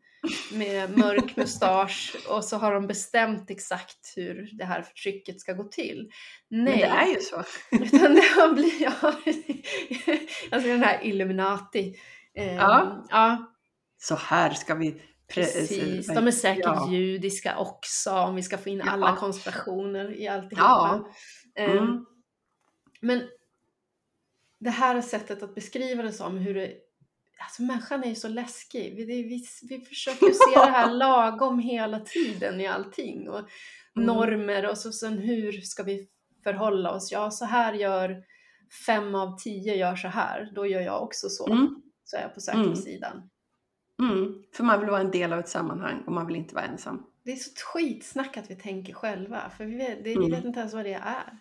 [0.54, 5.64] med mörk mustasch och så har de bestämt exakt hur det här förtrycket ska gå
[5.64, 6.10] till.
[6.48, 6.64] Nej.
[6.64, 7.44] Men det är ju så.
[7.72, 8.92] Utan det har blivit, ja,
[10.52, 11.96] alltså den här Illuminati.
[12.36, 13.06] Eh, Ja.
[13.10, 13.54] ja,
[13.98, 14.92] Så här ska vi...
[14.92, 15.00] pre-
[15.34, 16.10] precis.
[16.10, 16.92] eh, De är säkert ja.
[16.92, 18.92] judiska också om vi ska få in Ja.
[18.92, 21.06] alla konspirationer i alltihopa.
[21.54, 21.64] Ja.
[21.64, 22.06] Eh, Mm.
[23.02, 23.24] Men
[24.64, 26.72] det här sättet att beskriva det som hur det
[27.40, 28.96] Alltså människan är ju så läskig.
[28.96, 33.30] Vi, det, vi, vi försöker se det här lagom hela tiden i allting.
[33.30, 33.42] Och
[33.96, 34.06] Mm.
[34.08, 36.08] normer och så sen hur ska vi
[36.44, 37.12] förhålla oss?
[37.12, 38.24] Ja, så här gör
[38.86, 40.52] fem av tio gör så här.
[40.56, 41.52] Då gör jag också så.
[41.52, 41.82] Mm.
[42.04, 42.76] Så är jag på säkra Mm.
[42.76, 43.30] sidan.
[44.00, 44.44] Mm.
[44.56, 47.06] För man vill vara en del av ett sammanhang och man vill inte vara ensam.
[47.24, 49.50] Det är så skitsnack att vi tänker själva.
[49.58, 50.32] För vi vet, det, vi Mm.
[50.32, 51.38] vet inte ens vad det är.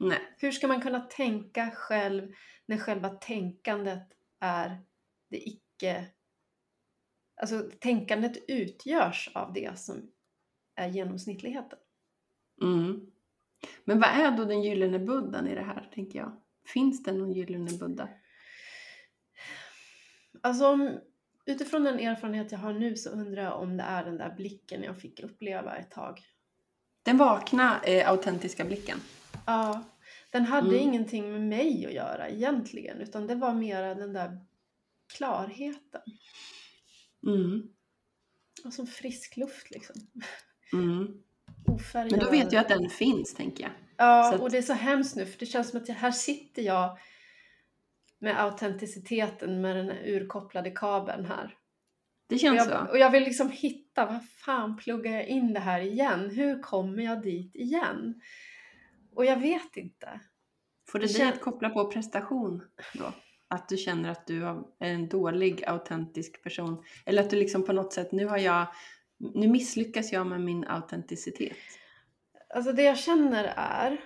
[0.00, 0.18] Nej.
[0.38, 2.32] Hur ska man kunna tänka själv
[2.66, 4.08] när själva tänkandet
[4.40, 4.80] är
[5.28, 6.06] det icke...
[7.40, 10.10] Alltså tänkandet utgörs av det som
[10.74, 11.78] är genomsnittligheten.
[12.62, 13.10] Mm.
[13.84, 16.36] Men vad är då den gyllene buddhan i det här, tänker jag?
[16.66, 18.08] Finns det någon gyllene buddha?
[20.40, 20.98] Alltså om,
[21.46, 24.82] utifrån den erfarenhet jag har nu så undrar jag om det är den där blicken
[24.82, 26.20] jag fick uppleva ett tag.
[27.02, 28.98] Den vakna, eh, autentiska blicken.
[29.46, 29.84] Ja,
[30.30, 30.80] Den hade Mm.
[30.80, 34.40] ingenting med mig att göra egentligen, utan det var mera den där
[35.16, 36.00] klarheten.
[37.26, 37.62] Mm.
[38.64, 39.96] Och som frisk luft liksom.
[40.72, 41.22] Mm.
[41.66, 42.10] Ofärgad.
[42.10, 43.72] Men då vet jag att den finns, tänker jag.
[43.96, 46.10] Ja, att- och det är så hemskt nu, för det känns som att jag, här
[46.12, 46.98] sitter jag
[48.18, 51.56] med autenticiteten med den urkopplade kabeln här.
[52.26, 52.90] Det Och känns jag, så.
[52.92, 56.30] och jag vill liksom hitta, vad fan pluggar jag in det här igen?
[56.30, 58.20] Hur kommer jag dit igen?
[59.14, 60.20] Och jag vet inte.
[60.88, 62.62] Får det det dig att koppla på prestation
[62.94, 63.12] då?
[63.48, 66.84] Att du känner att du är en dålig autentisk person?
[67.06, 68.66] Eller att du liksom på något sätt, nu har jag,
[69.18, 71.56] nu misslyckas jag med min autenticitet.
[72.54, 74.00] Alltså det jag känner är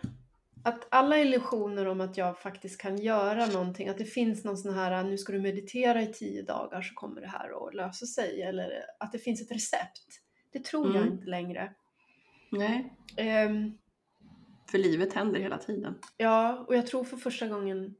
[0.64, 4.74] att alla illusioner om att jag faktiskt kan göra någonting, att det finns någon sån
[4.74, 8.42] här, nu ska du meditera i tio dagar så kommer det här att lösa sig,
[8.42, 10.20] eller att det finns ett recept.
[10.52, 11.12] Det tror jag Mm.
[11.12, 11.72] inte längre.
[12.50, 13.78] Nej, Ehm,
[14.74, 15.98] för livet händer hela tiden.
[16.16, 17.94] ja, och jag tror för första gången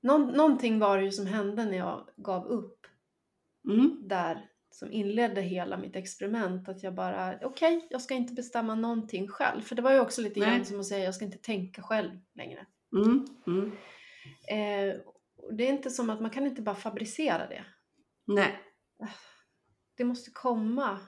[0.00, 2.86] Någon, någonting var det ju som hände när jag gav upp
[3.68, 4.08] Mm.
[4.08, 6.68] där som inledde hela mitt experiment.
[6.68, 9.60] Att jag bara, okej, jag ska inte bestämma någonting själv.
[9.62, 12.10] För det var ju också lite grann som att säga, jag ska inte tänka själv
[12.34, 12.66] längre.
[12.96, 13.26] Mm.
[13.46, 13.72] Mm.
[14.48, 15.00] Eh,
[15.52, 17.64] det är inte som att man kan inte bara fabricera det.
[18.24, 18.60] Nej,
[19.96, 20.98] Det måste komma.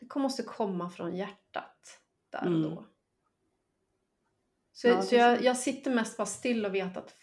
[0.00, 2.00] Det måste komma från hjärtat
[2.40, 2.62] där och Mm.
[2.62, 2.86] då.
[4.72, 7.14] Så, Ja, så jag, jag sitter mest bara still och vet att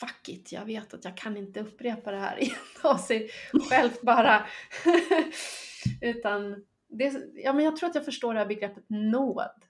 [0.00, 3.30] fuck it, jag vet att jag kan inte upprepa det här igen av sig
[3.70, 4.46] självt bara.
[6.00, 9.64] Utan det, ja, men jag tror att jag förstår det här begreppet nåd.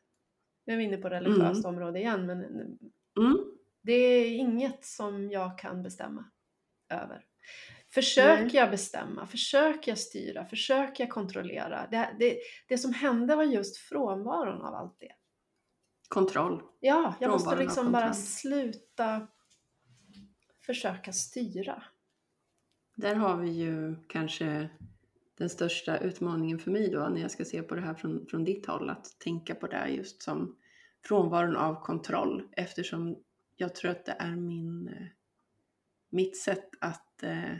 [0.66, 3.36] Nu är vi inne på religiöst område igen, men mm.
[3.82, 6.24] det är inget som jag kan bestämma
[6.88, 7.24] över.
[7.92, 8.56] Försöker Nej.
[8.56, 11.86] jag bestämma, försöker jag styra, försöker jag kontrollera.
[11.90, 12.38] Det, det,
[12.68, 15.12] det som hände var just frånvaron av allt det.
[16.08, 16.62] kontroll.
[16.80, 19.28] Ja, jag måste liksom bara sluta
[20.66, 21.82] försöka styra.
[22.96, 24.68] Där har vi ju kanske
[25.38, 28.44] den största utmaningen för mig då när jag ska se på det här från, från
[28.44, 28.90] ditt håll.
[28.90, 30.56] Att tänka på det just som
[31.04, 33.16] frånvaron av kontroll eftersom
[33.56, 35.06] jag tror att det är min, eh,
[36.10, 37.54] mitt sätt att eh,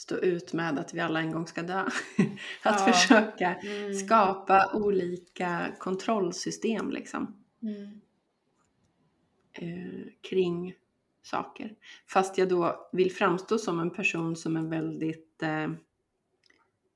[0.00, 1.80] stå ut med att vi alla en gång ska dö.
[2.62, 2.92] att Ja.
[2.92, 3.94] försöka Mm.
[3.94, 8.00] skapa olika kontrollsystem liksom Mm.
[9.52, 10.74] eh, kring
[11.22, 11.74] saker.
[12.06, 15.70] Fast jag då vill framstå som en person som är väldigt eh,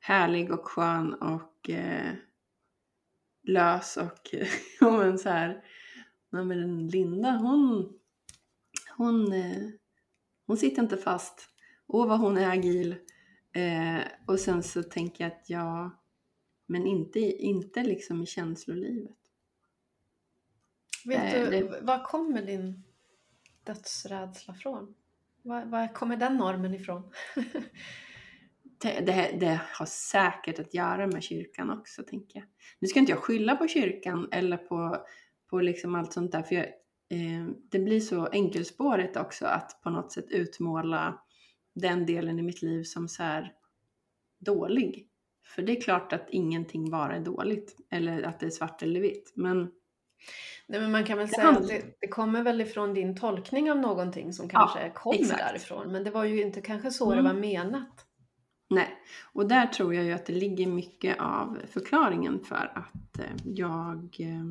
[0.00, 2.12] härlig och skön och eh,
[3.42, 4.34] lös och
[4.80, 5.64] men så här.
[6.30, 7.92] Men Linda hon,
[8.96, 9.68] hon, eh,
[10.46, 11.48] hon sitter inte fast.
[11.86, 12.96] Åh vad hon är agil.
[13.52, 15.90] Eh, och sen så tänker jag att ja,
[16.66, 19.16] men inte, inte liksom i känslolivet.
[21.04, 22.82] Vet Nej, du, det- var kommer din
[23.64, 24.94] dödsrädsla från?
[25.42, 27.12] Var, var kommer den normen ifrån?
[28.78, 32.48] Det, det, det har säkert att göra med kyrkan också, tänker jag.
[32.78, 35.06] Nu ska inte jag skylla på kyrkan eller på,
[35.50, 36.64] på liksom allt sånt där, för jag,
[37.08, 41.22] eh, det blir så enkelspårigt också att på något sätt utmåla
[41.74, 43.52] den delen i mitt liv som så här
[44.38, 45.08] dålig.
[45.46, 49.00] För det är klart att ingenting bara är dåligt, eller att det är svart eller
[49.00, 49.32] vitt.
[49.34, 49.70] Men
[50.66, 53.78] Nej, men man kan väl säga att det, det kommer väl ifrån din tolkning av
[53.78, 55.38] någonting som kanske kommer exakt.
[55.48, 55.92] därifrån.
[55.92, 57.24] Men det var ju inte kanske så Mm.
[57.24, 58.06] det var menat.
[58.70, 58.88] Nej,
[59.32, 64.16] och där tror jag ju att det ligger mycket av förklaringen för att eh, jag...
[64.20, 64.44] Eh,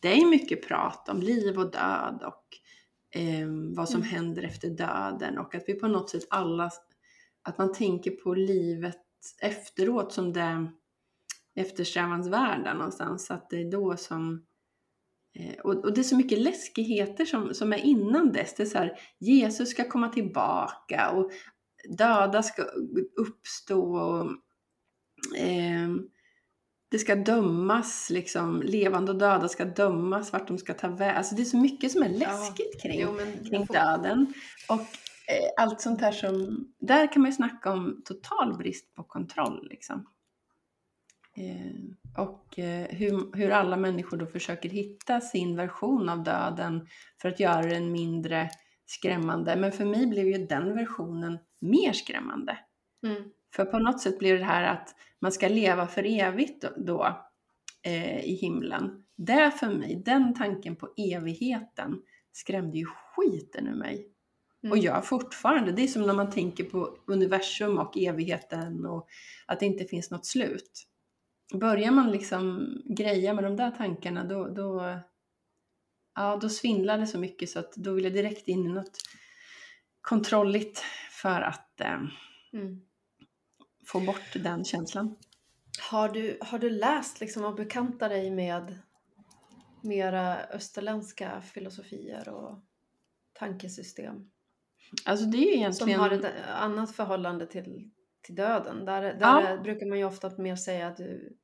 [0.00, 2.59] det är mycket prat om liv och död och
[3.14, 4.12] eh, vad som Mm.
[4.12, 6.70] händer efter döden och att vi på något sätt alla...
[7.42, 9.00] Att man tänker på livet
[9.42, 10.70] efteråt som det
[11.54, 13.30] eftersträvansvärda någonstans.
[13.30, 14.46] Att det är då som...
[15.34, 18.54] Eh, och, och det är så mycket läskigheter som, som är innan dess.
[18.54, 21.30] Det är så här, Jesus ska komma tillbaka och
[21.98, 22.62] döda ska
[23.16, 24.30] uppstå och
[25.38, 26.08] ehm,
[26.90, 31.16] det ska dömas, liksom, levande och döda ska dömas, vart de ska ta vägen.
[31.16, 33.18] Alltså det är så mycket som är läskigt kring, Jo,
[33.50, 34.34] kring får- döden.
[34.68, 39.02] Och eh, allt sånt här som, där kan man ju snacka om total brist på
[39.02, 39.68] kontroll.
[39.70, 40.06] Liksom.
[41.36, 46.86] Eh, och eh, hur, hur alla människor då försöker hitta sin version av döden
[47.22, 48.50] för att göra den mindre
[48.86, 49.56] skrämmande.
[49.56, 52.58] Men för mig blev ju den versionen mer skrämmande.
[53.06, 53.22] Mm.
[53.54, 57.18] För på något sätt blir det här att man ska leva för evigt då,
[57.82, 59.04] eh, i himlen.
[59.16, 64.06] Det för mig, den tanken på evigheten skrämde ju skiten ur mig.
[64.62, 64.72] Mm.
[64.72, 65.72] Och gör fortfarande.
[65.72, 69.08] Det är som när man tänker på universum och evigheten och
[69.46, 70.86] att det inte finns något slut.
[71.54, 74.98] Börjar man liksom greja med de där tankarna då, då,
[76.14, 78.98] ja, då svindlade det så mycket så att då ville jag direkt in i något
[80.00, 81.98] kontrolligt för att eh,
[82.52, 82.80] Mm.
[83.92, 85.16] Få bort den känslan.
[85.90, 88.78] Har, du, har du läst liksom och bekantat dig med
[89.82, 92.58] mera österländska filosofier och
[93.32, 94.30] tankesystem?
[95.04, 95.72] Alltså det är egentligen...
[95.74, 97.90] Som har ett annat förhållande till,
[98.22, 98.84] till döden.
[98.84, 99.56] Där, där Ja.
[99.62, 101.36] brukar man ju ofta mer säga att du,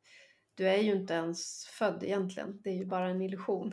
[0.55, 2.61] du är ju inte ens född egentligen.
[2.65, 3.73] Det är ju bara en illusion.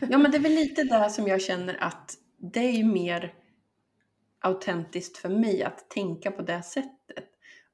[0.00, 3.34] Ja men det är väl lite där som jag känner att det är ju mer
[4.40, 6.99] autentiskt för mig att tänka på det sättet.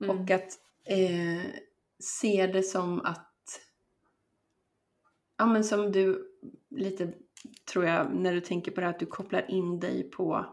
[0.00, 0.10] Mm.
[0.10, 1.50] Och att eh,
[1.98, 3.60] se det som att,
[5.38, 6.32] ja men som du
[6.70, 7.12] lite
[7.72, 10.46] tror jag när du tänker på det här, att du kopplar in dig på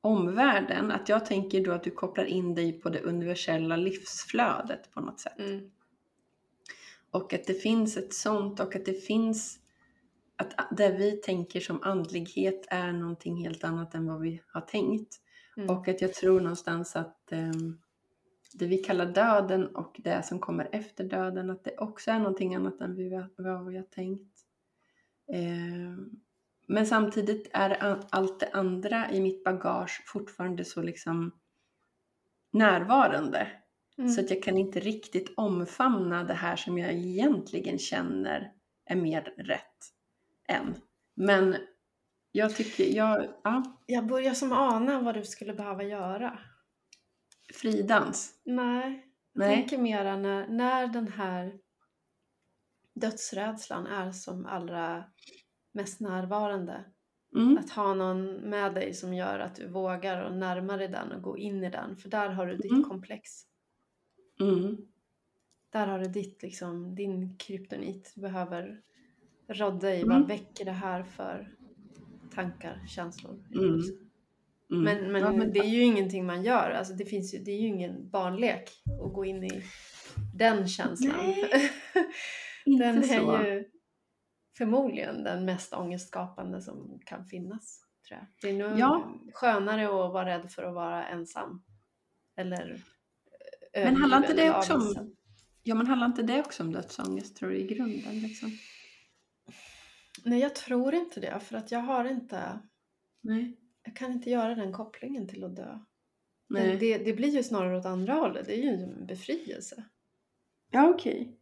[0.00, 0.90] omvärlden.
[0.90, 5.20] Att jag tänker då att du kopplar in dig på det universella livsflödet på något
[5.20, 5.38] sätt.
[5.38, 5.70] Mm.
[7.10, 9.58] Och att det finns ett sånt och att det finns
[10.36, 15.20] att det vi tänker som andlighet är någonting helt annat än vad vi har tänkt.
[15.56, 15.70] Mm.
[15.70, 17.78] Och att jag tror någonstans att ehm,
[18.58, 22.54] det vi kallar döden och det som kommer efter döden, att det också är någonting
[22.54, 24.38] annat än vi, vad vi har tänkt.
[25.32, 26.10] Ehm,
[26.66, 31.32] men samtidigt är allt det andra i mitt bagage fortfarande så liksom
[32.52, 33.48] närvarande.
[33.98, 34.10] Mm.
[34.10, 38.52] Så att jag kan inte riktigt omfamna det här som jag egentligen känner
[38.84, 39.92] är mer rätt
[40.48, 40.74] än.
[41.14, 41.56] Men
[42.32, 46.38] jag tycker, jag, ja, Jag börjar som ana vad du skulle behöva göra.
[47.54, 48.34] Fridans.
[48.44, 49.56] Nej, jag Nej.
[49.56, 51.58] tänker mera när, när den här
[52.94, 55.04] dödsrädslan är som allra
[55.72, 56.84] mest närvarande.
[57.36, 61.12] Mm, Att ha någon med dig som gör att du vågar och närma dig den
[61.12, 61.96] och gå in i den.
[61.96, 62.84] För där har du ditt Mm.
[62.84, 63.30] komplex.
[64.40, 64.76] mm,
[65.70, 68.12] Där har du ditt, liksom, din kryptonit.
[68.14, 68.82] Du behöver
[69.48, 70.08] rodda i Mm.
[70.18, 71.56] vad väcker det här för
[72.34, 73.80] tankar, känslor, Mm.
[74.72, 74.84] Mm.
[74.84, 76.70] Men, men, Ja, men- det är ju ingenting man gör.
[76.70, 78.70] Alltså det, finns ju, det är ju ingen barnlek
[79.06, 79.62] att gå in i
[80.34, 81.16] den känslan.
[81.16, 81.70] Nej,
[82.64, 83.32] inte den så.
[83.32, 83.64] är ju
[84.58, 87.78] förmodligen den mest ångestskapande som kan finnas.
[88.08, 88.26] Tror jag.
[88.42, 89.12] Det är nog Ja.
[89.32, 91.62] skönare att vara rädd för att vara ensam.
[92.36, 92.82] Eller
[93.72, 95.16] eh, Men handlar inte det också om-.
[95.62, 98.20] Ja, men handlar inte det också om dödsångest tror du i grunden?
[98.20, 98.50] Liksom?
[100.24, 101.40] Nej, jag tror inte det.
[101.40, 102.58] För att jag har inte...
[103.20, 103.56] Nej.
[103.84, 105.64] Jag kan inte göra den kopplingen till att dö.
[106.48, 106.76] Det, Nej.
[106.76, 108.46] det, det blir ju snarare åt andra hållet.
[108.46, 109.84] Det är ju en befrielse.
[110.70, 111.38] Ja, okej.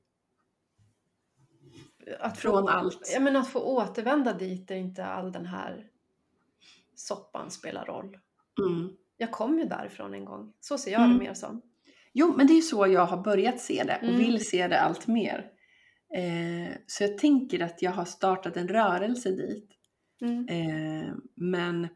[2.21, 3.11] Att få- Från allt.
[3.15, 5.87] Ja, men att få återvända dit där inte all den här
[6.95, 8.19] soppan spelar roll.
[8.67, 8.93] Mm.
[9.17, 10.53] Jag kom ju därifrån en gång.
[10.61, 11.19] Så ser jag Mm.
[11.19, 11.63] det mer som.
[12.13, 14.17] Jo, men det är ju så jag har börjat se det och Mm.
[14.19, 15.51] vill se det allt mer.
[16.15, 19.71] Eh, så jag tänker att jag har startat en rörelse dit.
[20.21, 20.49] Mm.
[20.49, 21.89] Eh, men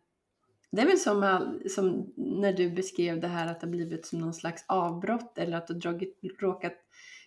[0.75, 4.07] det är väl som, all, som när du beskrev det här att det har blivit
[4.07, 6.75] som någon slags avbrott eller att du dragit, råkat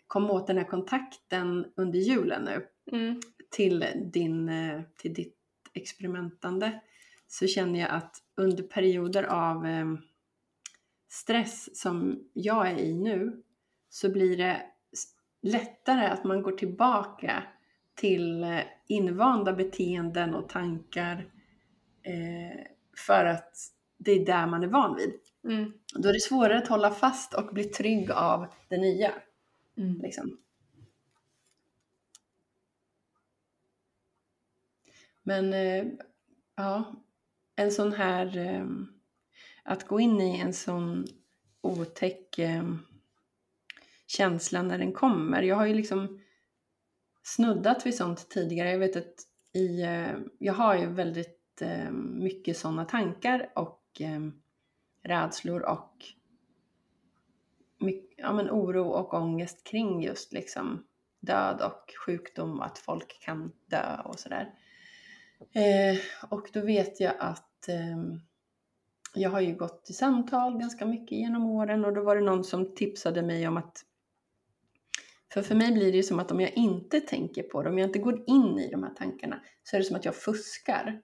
[0.07, 3.19] komma åt den här kontakten under julen nu Mm.
[3.49, 5.37] till, din, eh, till ditt
[5.73, 6.81] experimentande
[7.27, 9.85] så känner jag att under perioder av eh,
[11.09, 13.43] stress som jag är i nu
[13.89, 14.61] så blir det
[15.41, 17.43] lättare att man går tillbaka
[17.95, 21.31] till eh, invanda beteenden och tankar
[22.03, 23.55] eh, för att
[23.97, 25.13] det är där man är van vid.
[25.43, 25.73] Mm.
[25.95, 29.13] Då är det svårare att hålla fast och bli trygg av det nya.
[29.77, 30.01] Mm.
[30.01, 30.37] Liksom.
[35.23, 35.85] Men eh,
[36.55, 36.95] ja,
[37.55, 38.37] en sån här...
[38.37, 38.65] Eh,
[39.63, 41.05] att gå in i en sån
[41.61, 42.73] otäck eh,
[44.07, 45.41] känsla när den kommer.
[45.41, 46.21] Jag har ju liksom
[47.23, 48.71] snuddat vid sånt tidigare.
[48.71, 49.13] Jag vet att
[49.53, 49.81] i,
[50.37, 54.19] jag har ju väldigt Eh, mycket sådana tankar och eh,
[55.03, 56.05] rädslor och
[57.79, 60.83] mycket, ja, men oro och ångest kring just liksom
[61.19, 64.53] död och sjukdom och att folk kan dö och sådär.
[65.39, 65.99] Eh,
[66.29, 67.97] och då vet jag att eh,
[69.13, 72.43] jag har ju gått i samtal ganska mycket genom åren och då var det någon
[72.43, 73.83] som tipsade mig om att
[75.33, 77.77] för för mig blir det ju som att om jag inte tänker på det, om
[77.77, 81.01] jag inte går in i de här tankarna så är det som att jag fuskar.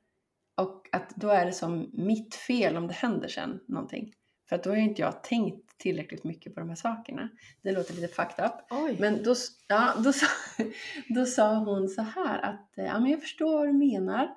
[0.56, 4.14] Och att då är det som mitt fel om det händer sen någonting.
[4.50, 7.30] För att då har ju inte jag tänkt tillräckligt mycket på de här sakerna.
[7.62, 8.54] Det låter lite fucked up.
[8.70, 8.98] Oj.
[9.00, 9.36] Men då,
[9.68, 10.28] ja, då, sa,
[11.10, 14.36] då sa hon så här att eh, ja, men jag förstår vad du menar.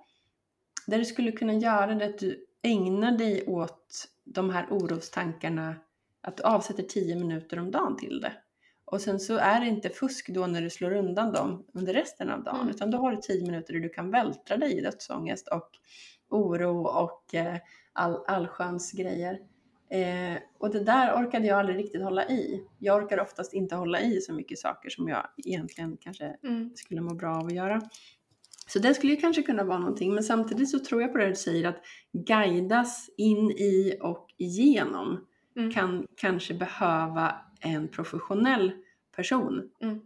[0.86, 5.74] Det du skulle kunna göra är att du ägnar dig åt de här orostankarna,
[6.20, 8.32] att du avsätter 10 minuter om dagen till det.
[8.88, 12.30] Och sen så är det inte fusk då när du slår undan dem under resten
[12.30, 12.68] av dagen, Mm.
[12.70, 15.70] utan då har du tio minuter där du kan vältra dig i dödsångest och
[16.30, 17.56] oro och eh,
[17.92, 19.38] all, allsköns grejer.
[19.90, 22.62] Eh, och det där orkade jag aldrig riktigt hålla i.
[22.78, 26.70] Jag orkar oftast inte hålla i så mycket saker som jag egentligen kanske Mm.
[26.74, 27.80] skulle må bra av att göra.
[28.68, 31.28] Så det skulle ju kanske kunna vara någonting, men samtidigt så tror jag på det
[31.28, 31.76] du säger att
[32.12, 35.26] guidas in i och igenom
[35.56, 35.70] Mm.
[35.72, 38.72] kan kanske behöva en professionell
[39.16, 40.00] person Mm.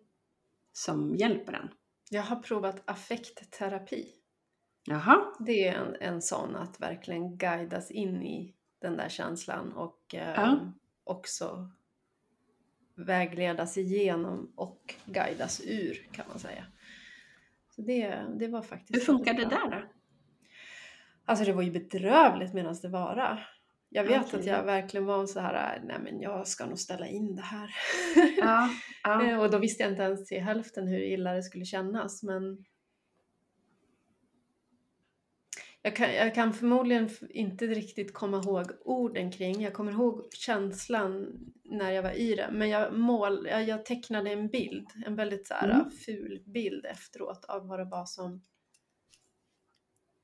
[0.73, 1.69] som hjälper en.
[2.11, 4.09] Jag har provat affektterapi.
[4.85, 10.15] Jaha, Det är en, en sån att verkligen guidas in i den där känslan och
[10.15, 10.73] eh, Ja.
[11.05, 11.71] också
[12.95, 16.65] vägledas igenom och guidas ur kan man säga.
[17.77, 19.83] Så det, det var faktiskt hur funkar det där då?
[21.25, 23.39] Alltså det var ju bedrövligt medan det vara.
[23.93, 24.41] Jag vet Okej.
[24.41, 27.71] att jag verkligen var så här, nej men jag ska nog ställa in det här.
[28.37, 28.71] Ja,
[29.05, 29.25] ja.
[29.25, 32.65] Eh, och då visste jag inte ens till hälften hur illa det skulle kännas men
[35.83, 41.33] jag kan, jag kan förmodligen inte riktigt komma ihåg orden kring, jag kommer ihåg känslan
[41.65, 45.47] när jag var i det, men jag, mål, jag, jag tecknade en bild, en väldigt
[45.47, 45.91] så här, Mm.
[45.91, 48.43] ful bild efteråt av vad det var som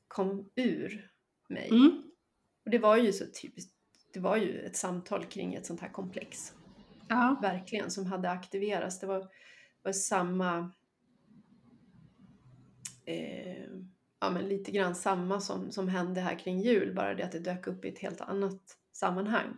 [0.08, 1.10] kom ur
[1.48, 1.68] mig.
[1.68, 2.02] Mm.
[2.66, 3.72] Och det var ju så typiskt,
[4.12, 6.54] det var ju ett samtal kring ett sånt här komplex
[7.08, 7.38] ja.
[7.42, 9.00] verkligen som hade aktiverats.
[9.00, 9.28] Det var,
[9.82, 10.72] var samma,
[13.04, 13.66] eh,
[14.20, 17.38] ja men lite grann samma som, som hände här kring jul, bara det att det
[17.38, 18.62] dök upp i ett helt annat
[18.92, 19.56] sammanhang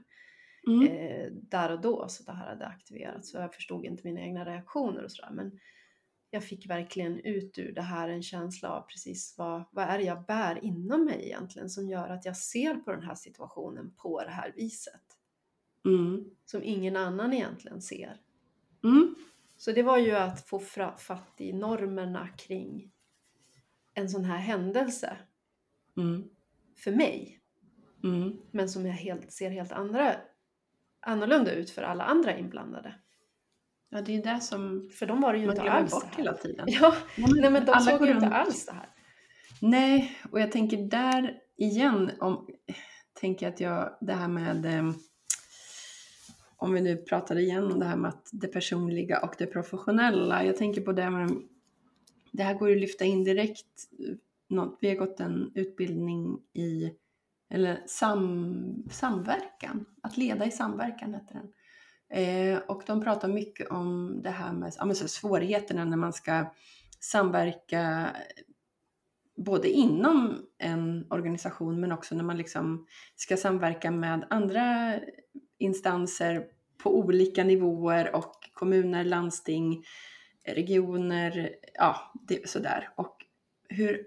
[0.67, 0.89] Mm.
[0.89, 3.31] eh, där och då så det här hade aktiverats.
[3.31, 5.31] Så jag förstod inte mina egna reaktioner och sådär.
[5.33, 5.59] Men
[6.31, 10.05] jag fick verkligen ut ur det här en känsla av precis vad, vad är det
[10.05, 14.23] jag bär inom mig egentligen som gör att jag ser på den här situationen på
[14.23, 15.03] det här viset.
[15.85, 16.31] Mm.
[16.45, 18.21] Som ingen annan egentligen ser.
[18.85, 19.15] Mm.
[19.57, 20.59] Så det var ju att få
[20.99, 22.93] fatt i normerna kring
[23.95, 25.17] en sån här händelse
[25.97, 26.31] Mm.
[26.77, 27.41] för mig.
[28.05, 28.37] Mm.
[28.51, 30.17] Men som jag helt, ser helt andra,
[31.01, 32.95] annorlunda ut för alla andra inblandade.
[33.91, 36.33] Ja, det är det som För de var det ju man inte alls bort hela
[36.33, 36.67] tiden.
[36.71, 38.89] Ja, nej men de alla såg ju inte alls det här.
[39.61, 42.49] Nej, och jag tänker där igen, om,
[43.21, 44.91] tänker att jag, det här med, eh,
[46.57, 50.45] om vi nu pratar igen om det här med att det personliga och det professionella.
[50.45, 51.31] Jag tänker på det med,
[52.33, 53.67] det här går ju att lyfta in direkt.
[54.49, 56.93] Något, vi har gått en utbildning i,
[57.51, 61.53] eller sam, samverkan, att leda i samverkan heter den.
[62.11, 66.53] Eh, och de pratar mycket om det här med ja, svårigheterna när man ska
[67.01, 68.11] samverka
[69.37, 72.87] både inom en organisation men också när man liksom
[73.17, 74.95] ska samverka med andra
[75.59, 76.47] instanser
[76.83, 79.85] på olika nivåer och kommuner, landsting,
[80.47, 82.89] regioner, ja, det, sådär.
[82.97, 83.17] Och
[83.69, 84.07] hur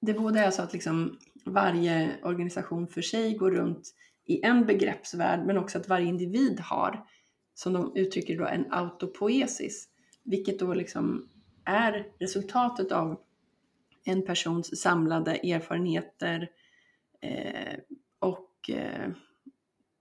[0.00, 5.46] det både är så att liksom varje organisation för sig går runt i en begreppsvärld
[5.46, 7.04] men också att varje individ har,
[7.54, 9.88] som de uttrycker då, en autopoesis.
[10.24, 11.28] Vilket då liksom
[11.64, 13.20] är resultatet av
[14.04, 16.48] en persons samlade erfarenheter
[17.20, 17.78] eh,
[18.18, 19.10] och eh,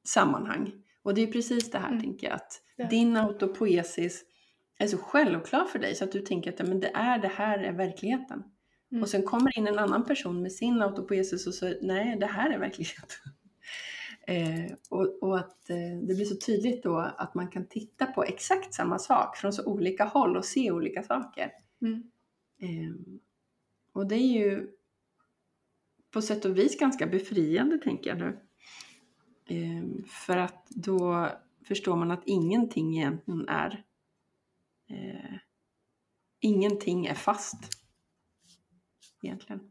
[0.03, 0.71] sammanhang.
[1.03, 2.01] Och det är precis det här, Mm.
[2.01, 2.87] tänker jag, att Ja.
[2.87, 4.25] din autopoesis
[4.77, 7.59] är så självklar för dig så att du tänker att men det, är, det här
[7.59, 8.43] är verkligheten.
[8.91, 9.03] Mm.
[9.03, 12.49] Och sen kommer in en annan person med sin autopoesis och säger nej, det här
[12.49, 13.17] är verkligheten.
[14.27, 18.23] Eh, och, och att eh, det blir så tydligt då att man kan titta på
[18.23, 21.51] exakt samma sak från så olika håll och se olika saker.
[21.81, 22.11] Mm.
[22.59, 23.19] Ehm,
[23.93, 24.71] och det är ju
[26.11, 28.39] på sätt och vis ganska befriande tänker jag nu.
[29.45, 31.29] Ehm, för att då
[31.67, 33.83] förstår man att ingenting egentligen är
[34.89, 35.37] eh,
[36.39, 37.57] ingenting är fast.
[39.23, 39.70] Egentligen.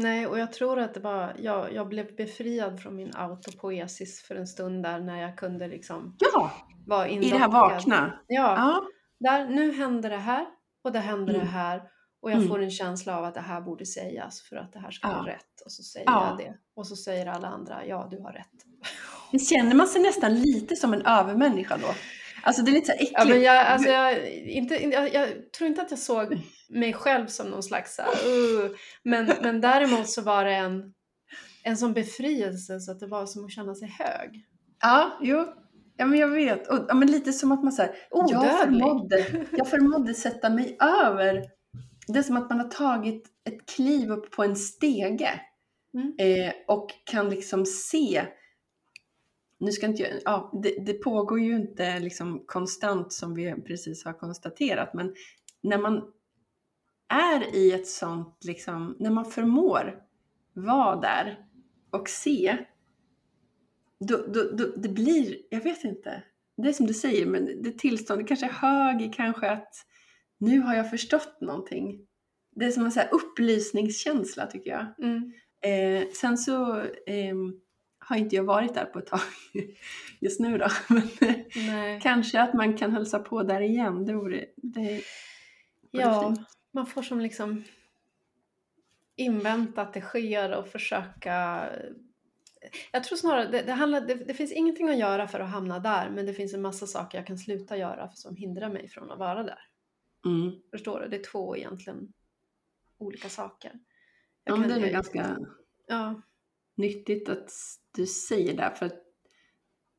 [0.00, 4.34] Nej, och jag tror att det var, jag, jag blev befriad från min autopoesis för
[4.34, 6.52] en stund där när jag kunde liksom Ja,
[6.86, 8.12] vara i det här vakna.
[8.26, 8.82] Ja, Ja,
[9.20, 10.46] där, nu händer det här
[10.84, 11.46] och det händer Mm.
[11.46, 11.82] det här
[12.22, 12.48] och jag Mm.
[12.48, 15.14] får en känsla av att det här borde sägas för att det här ska Ja.
[15.14, 16.28] vara rätt och så säger Ja.
[16.28, 18.64] jag det och så säger alla andra ja du har rätt.
[19.30, 21.88] men känner man sig nästan lite som en övermänniska då?
[22.42, 23.12] Alltså det är lite så äckligt.
[23.14, 27.26] Ja, men jag, alltså jag, inte, jag, jag tror inte att jag såg mig själv
[27.26, 28.70] som någon slags så här, uh,
[29.02, 30.94] men, men däremot så var det en,
[31.62, 34.44] en sån befrielse så att det var som att känna sig hög.
[34.82, 35.46] Ja, jo.
[35.96, 36.68] Ja, men jag vet.
[36.68, 38.50] Och, ja, men lite som att man säger, jag Odödlig.
[38.50, 41.44] förmådde, jag förmådde sätta mig över.
[42.06, 45.40] Det är som att man har tagit ett kliv upp på en stege
[45.94, 46.14] Mm.
[46.18, 48.22] eh, och kan liksom se
[49.58, 54.12] nu ska inte ja, det, det pågår ju inte liksom konstant som vi precis har
[54.12, 55.14] konstaterat, men
[55.62, 56.12] när man
[57.08, 60.02] är i ett sånt, liksom, när man förmår
[60.52, 61.38] vara där
[61.90, 62.56] och se,
[64.00, 66.22] då, då, då, det blir, jag vet inte,
[66.56, 69.74] det är som du säger, men det tillståndet kanske är hög kanske att
[70.38, 72.06] nu har jag förstått någonting.
[72.56, 74.86] Det är som en så upplysningskänsla tycker jag.
[74.98, 75.32] Mm.
[75.60, 77.34] Eh, sen så eh,
[78.08, 79.20] har inte jag varit där på ett tag
[80.20, 80.68] just nu då.
[81.68, 84.04] Men kanske att man kan hälsa på där igen.
[84.06, 85.00] Det vore, det vore
[85.90, 86.48] Ja, fint.
[86.72, 87.64] man får som liksom
[89.16, 91.64] invänta att det sker och försöka
[92.92, 95.78] jag tror snarare, det, det, handlar, det, det finns ingenting att göra för att hamna
[95.78, 99.10] där men det finns en massa saker jag kan sluta göra som hindrar mig från
[99.10, 99.58] att vara där.
[100.26, 100.52] Mm.
[100.70, 101.08] Förstår du?
[101.08, 102.12] Det är två egentligen
[102.98, 103.70] olika saker.
[103.74, 103.80] Ja,
[104.44, 105.38] Jag men kan- det är ganska
[105.86, 106.22] Ja,
[106.76, 107.50] nyttigt att
[107.98, 108.72] du säger det.
[108.76, 108.90] För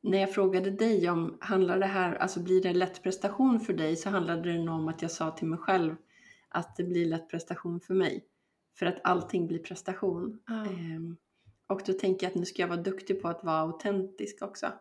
[0.02, 3.96] när jag frågade dig om, handlar det här, alltså blir det lätt prestation för dig?
[3.96, 5.96] Så handlade det nog om att jag sa till mig själv
[6.48, 8.24] att det blir lätt prestation för mig.
[8.78, 10.42] För att allting blir prestation.
[10.46, 10.66] ja.
[10.66, 11.16] Ehm,
[11.66, 14.72] och då tänker jag att nu ska jag vara duktig på att vara autentisk också.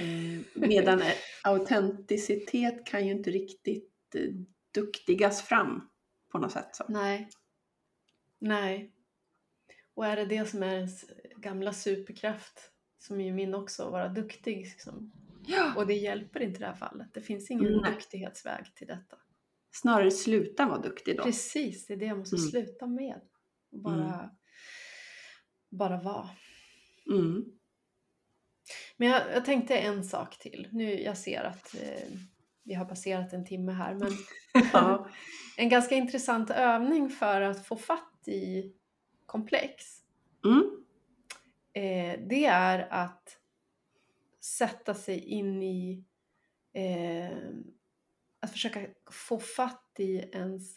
[0.00, 4.30] Ehm, medan eh, autenticitet kan ju inte riktigt eh,
[4.74, 5.88] duktigas fram
[6.32, 6.76] på något sätt.
[6.76, 6.84] Så.
[6.88, 7.30] Nej.
[8.38, 8.92] Nej.
[9.94, 11.04] Och är det det som är ens
[11.46, 14.56] gamla superkraft, som är ju min också, att vara duktig.
[14.56, 15.12] Liksom.
[15.46, 15.74] Ja.
[15.76, 17.14] Och det hjälper inte i det här fallet.
[17.14, 17.92] Det finns ingen Nej.
[17.92, 19.16] duktighetsväg till detta.
[19.72, 21.22] Snarare sluta vara duktig då.
[21.22, 22.48] Precis, det är det jag måste Mm.
[22.48, 23.20] sluta med.
[23.70, 24.30] Bara,
[25.70, 26.28] bara vara.
[27.10, 27.44] Mm.
[28.96, 30.68] Men jag, jag tänkte en sak till.
[30.72, 32.18] Nu, jag ser att eh,
[32.62, 34.12] vi har passerat en timme här, men
[34.72, 35.08] Ja.
[35.56, 38.72] en ganska intressant övning för att få fatt i
[39.26, 40.02] komplex,
[40.44, 40.85] Mm.
[41.76, 43.38] Eh, det är att
[44.40, 46.04] sätta sig in i,
[46.72, 47.38] eh,
[48.40, 50.76] att försöka få fatt i ens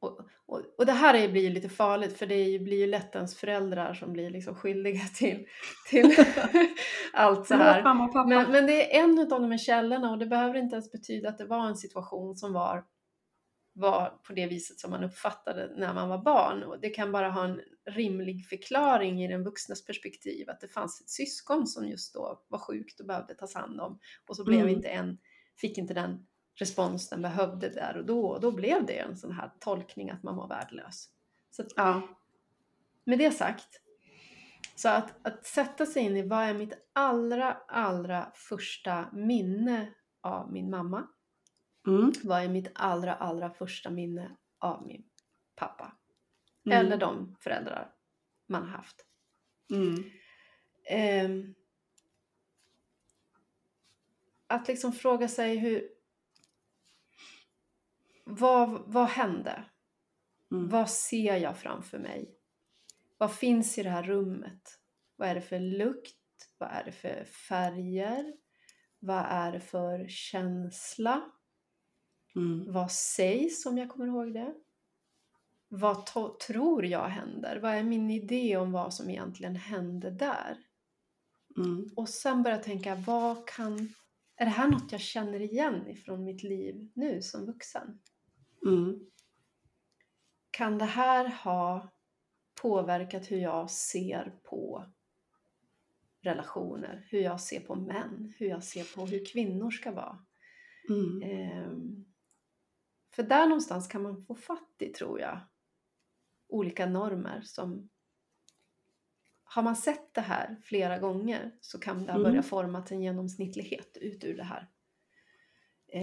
[0.00, 3.14] och, och, och det här är, blir ju lite farligt för det blir ju lätt
[3.14, 5.46] ens föräldrar som blir liksom skyldiga till,
[5.90, 6.16] till
[7.12, 7.82] allt så här.
[8.28, 11.28] Men, men det är en av de här källorna och det behöver inte ens betyda
[11.28, 12.84] att det var en situation som var,
[13.76, 16.62] var på det viset som man uppfattade när man var barn.
[16.62, 20.50] Och det kan bara ha en rimlig förklaring i den vuxnas perspektiv.
[20.50, 23.98] Att det fanns ett syskon som just då var sjukt och behövde tas hand om.
[24.28, 24.74] Och så blev Mm.
[24.74, 25.18] inte en,
[25.56, 28.26] fick inte den respons den behövde där och då.
[28.26, 31.08] Och då blev det en sån här tolkning att man var värdelös.
[31.50, 32.08] Så att Ja.
[33.04, 33.80] med det sagt,
[34.74, 40.52] så att, att sätta sig in i vad är mitt allra, allra första minne av
[40.52, 41.06] min mamma?
[41.86, 42.12] Mm.
[42.24, 45.04] Vad är mitt allra, allra första minne av min
[45.54, 45.92] pappa?
[46.66, 46.78] Mm.
[46.78, 47.92] Eller de föräldrar
[48.46, 49.06] man har haft.
[49.70, 50.10] Mm.
[50.84, 51.54] Ehm,
[54.46, 55.88] att liksom fråga sig hur...
[58.24, 59.64] Vad, vad hände?
[60.52, 60.68] Mm.
[60.68, 62.34] Vad ser jag framför mig?
[63.18, 64.80] Vad finns i det här rummet?
[65.16, 66.16] Vad är det för lukt?
[66.58, 68.34] Vad är det för färger?
[68.98, 71.30] Vad är det för känsla?
[72.36, 72.72] Mm.
[72.72, 74.54] Vad sägs om jag kommer ihåg det?
[75.68, 76.06] Vad
[76.46, 77.60] tror jag händer?
[77.62, 80.56] Vad är min idé om vad som egentligen hände där?
[81.56, 81.90] Mm.
[81.96, 83.94] Och sen börja tänka, vad kan...
[84.36, 87.98] Är det här något jag känner igen ifrån mitt liv nu som vuxen?
[88.66, 89.00] Mm.
[90.50, 91.92] Kan det här ha
[92.62, 94.84] påverkat hur jag ser på
[96.20, 100.18] relationer, hur jag ser på män, hur jag ser på hur kvinnor ska vara?
[100.88, 101.22] Mm.
[101.22, 102.04] Ehm,
[103.16, 105.40] för där någonstans kan man få fatt i, tror jag,
[106.48, 107.88] olika normer som...
[109.44, 112.22] Har man sett det här flera gånger så kan det Mm.
[112.22, 114.68] börjat forma en genomsnittlighet ut ur det här.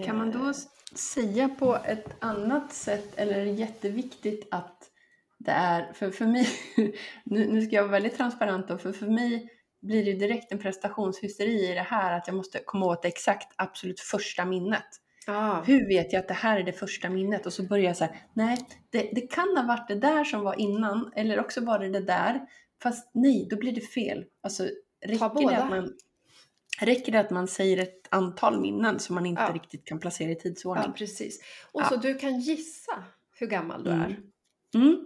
[0.06, 0.54] Kan man då Eh,
[0.96, 4.92] säga på ett annat sätt, eller är det jätteviktigt att
[5.38, 6.48] det är, för, för mig,
[7.24, 9.50] nu, nu ska jag vara väldigt transparent då, för för mig
[9.82, 13.54] blir det direkt en prestationshysteri i det här att jag måste komma åt det exakt
[13.56, 15.03] absolut första minnet.
[15.28, 17.46] Ja, Hur vet jag att det här är det första minnet?
[17.46, 18.58] Och så börjar jag så här, nej,
[18.90, 22.00] det, det kan ha varit det där som var innan, eller också var det det
[22.02, 22.42] där.
[22.84, 24.26] Fast nej, då blir det fel.
[24.42, 24.64] Alltså,
[25.06, 25.94] räcker det, att man,
[26.80, 29.54] räcker det att man säger ett antal minnen som man inte Ja.
[29.54, 30.86] riktigt kan placera i tidsordning?
[30.88, 31.40] ja precis.
[31.72, 31.90] Och Ja.
[31.90, 33.04] så du kan gissa
[33.40, 34.02] hur gammal du Mm.
[34.02, 34.20] är.
[34.76, 35.06] Mm.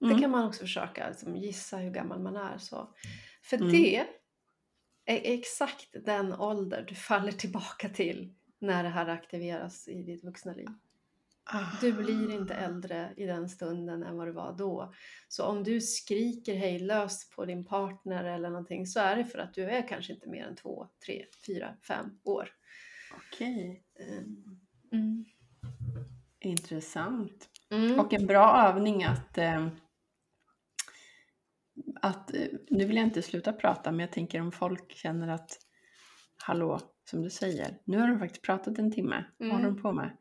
[0.00, 0.20] Det Mm.
[0.20, 2.58] kan man också försöka liksom, gissa hur gammal man är.
[2.58, 2.88] Så.
[3.42, 3.72] För Mm.
[3.72, 4.06] det
[5.16, 10.68] exakt den ålder du faller tillbaka till när det här aktiveras i ditt vuxna liv.
[11.80, 14.92] Du blir inte äldre i den stunden än vad du var då.
[15.28, 19.54] Så om du skriker hejdlöst på din partner eller någonting så är det för att
[19.54, 22.48] du är kanske inte mer än två, tre, fyra, fem år.
[23.16, 24.58] Okej, Mm.
[24.92, 25.24] Mm.
[26.40, 27.48] intressant.
[27.70, 28.00] Mm.
[28.00, 29.68] Och en bra övning att, eh,
[32.02, 35.58] att, eh, nu vill jag inte sluta prata, men jag tänker om folk känner att,
[36.36, 39.74] hallå, som du säger, nu har de faktiskt pratat en timme, vad håller Mm.
[39.74, 40.16] de på med?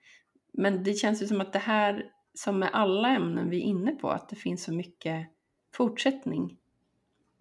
[0.54, 3.92] Men det känns ju som att det här, som med alla ämnen vi är inne
[3.92, 5.28] på, att det finns så mycket
[5.74, 6.58] fortsättning.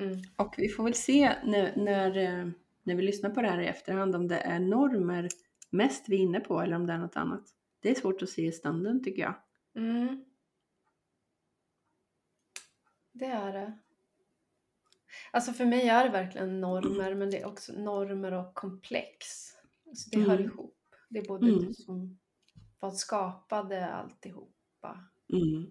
[0.00, 0.16] Mm.
[0.36, 2.48] Och vi får väl se när, när, eh,
[2.82, 5.28] när vi lyssnar på det här i efterhand om det är normer
[5.70, 7.42] mest vi är inne på eller om det är något annat.
[7.80, 9.34] Det är svårt att se i stunden tycker jag.
[9.76, 10.24] Mm.
[13.12, 13.78] Det är det.
[15.30, 19.26] Alltså för mig är det verkligen normer, men det är också normer och komplex.
[19.88, 20.44] Alltså det hör Mm.
[20.44, 20.74] ihop.
[21.08, 21.66] Det är både Mm.
[21.66, 22.18] du som
[22.80, 25.04] vad skapade alltihopa.
[25.32, 25.66] Mm.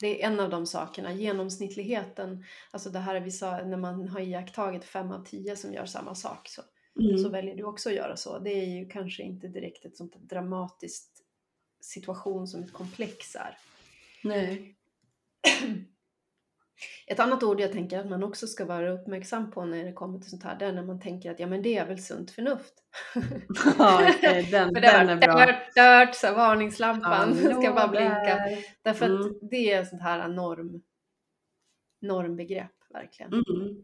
[0.00, 2.44] Det är en av de sakerna, genomsnittligheten.
[2.70, 6.14] Alltså det här vi sa, när man har iakttagit fem av tio som gör samma
[6.14, 6.62] sak så,
[7.00, 7.18] Mm.
[7.18, 8.38] så väljer du också att göra så.
[8.38, 11.20] Det är ju kanske inte direkt ett sånt dramatiskt
[11.80, 13.58] situation som ett komplex är.
[14.24, 14.76] Nej.
[17.06, 20.18] Ett annat ord jag tänker att man också ska vara uppmärksam på när det kommer
[20.18, 22.30] till sånt här, det är när man tänker att ja men det är väl sunt
[22.30, 22.74] förnuft.
[23.78, 25.32] Ja, okej, den, För den är bra.
[25.46, 28.14] dört, dört, så varningslampan Hallå ska bara blinka.
[28.20, 28.58] där.
[28.82, 29.34] Därför att Mm.
[29.50, 30.82] det är sånt här norm,
[32.00, 33.32] normbegrepp verkligen.
[33.32, 33.76] Mm.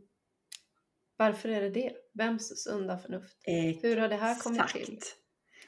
[1.17, 1.93] Varför är det det?
[2.15, 3.37] Vems sunda förnuft?
[3.83, 4.83] Hur har det här kommit till?
[4.83, 5.17] Exakt.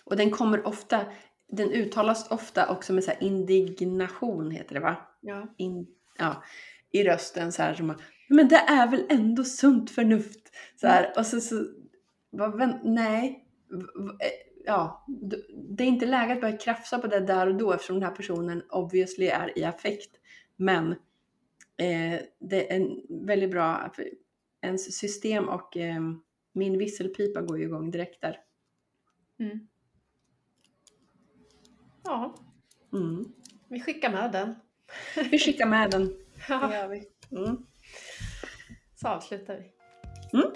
[0.05, 1.05] Och den kommer ofta,
[1.49, 4.97] den uttalas ofta också med så här indignation heter det va?
[5.21, 5.55] Ja.
[5.57, 5.87] In,
[6.19, 6.43] ja,
[6.93, 7.95] I rösten så här som
[8.29, 10.53] men det är väl ändå sunt förnuft.
[10.77, 11.67] Så här, och så, så
[12.31, 13.45] vad, nej.
[14.21, 15.07] Eh, Ja,
[15.69, 18.17] det är inte läge att börja krafsa på det där och då eftersom den här
[18.17, 20.11] personen obviously är i affekt.
[20.57, 20.91] Men
[21.77, 23.93] eh, det är en väldigt bra,
[24.61, 26.01] ens system och eh,
[26.53, 28.37] min visselpipa går ju igång direkt där.
[29.39, 29.69] Mm.
[32.05, 32.35] Ja,
[32.93, 33.25] Mm.
[33.69, 34.55] vi skickar med den.
[35.31, 36.17] Vi skickar med den.
[36.49, 37.05] Det Ja, gör vi.
[37.37, 37.57] Mm.
[38.97, 39.73] så avslutar vi.
[40.39, 40.51] Mm.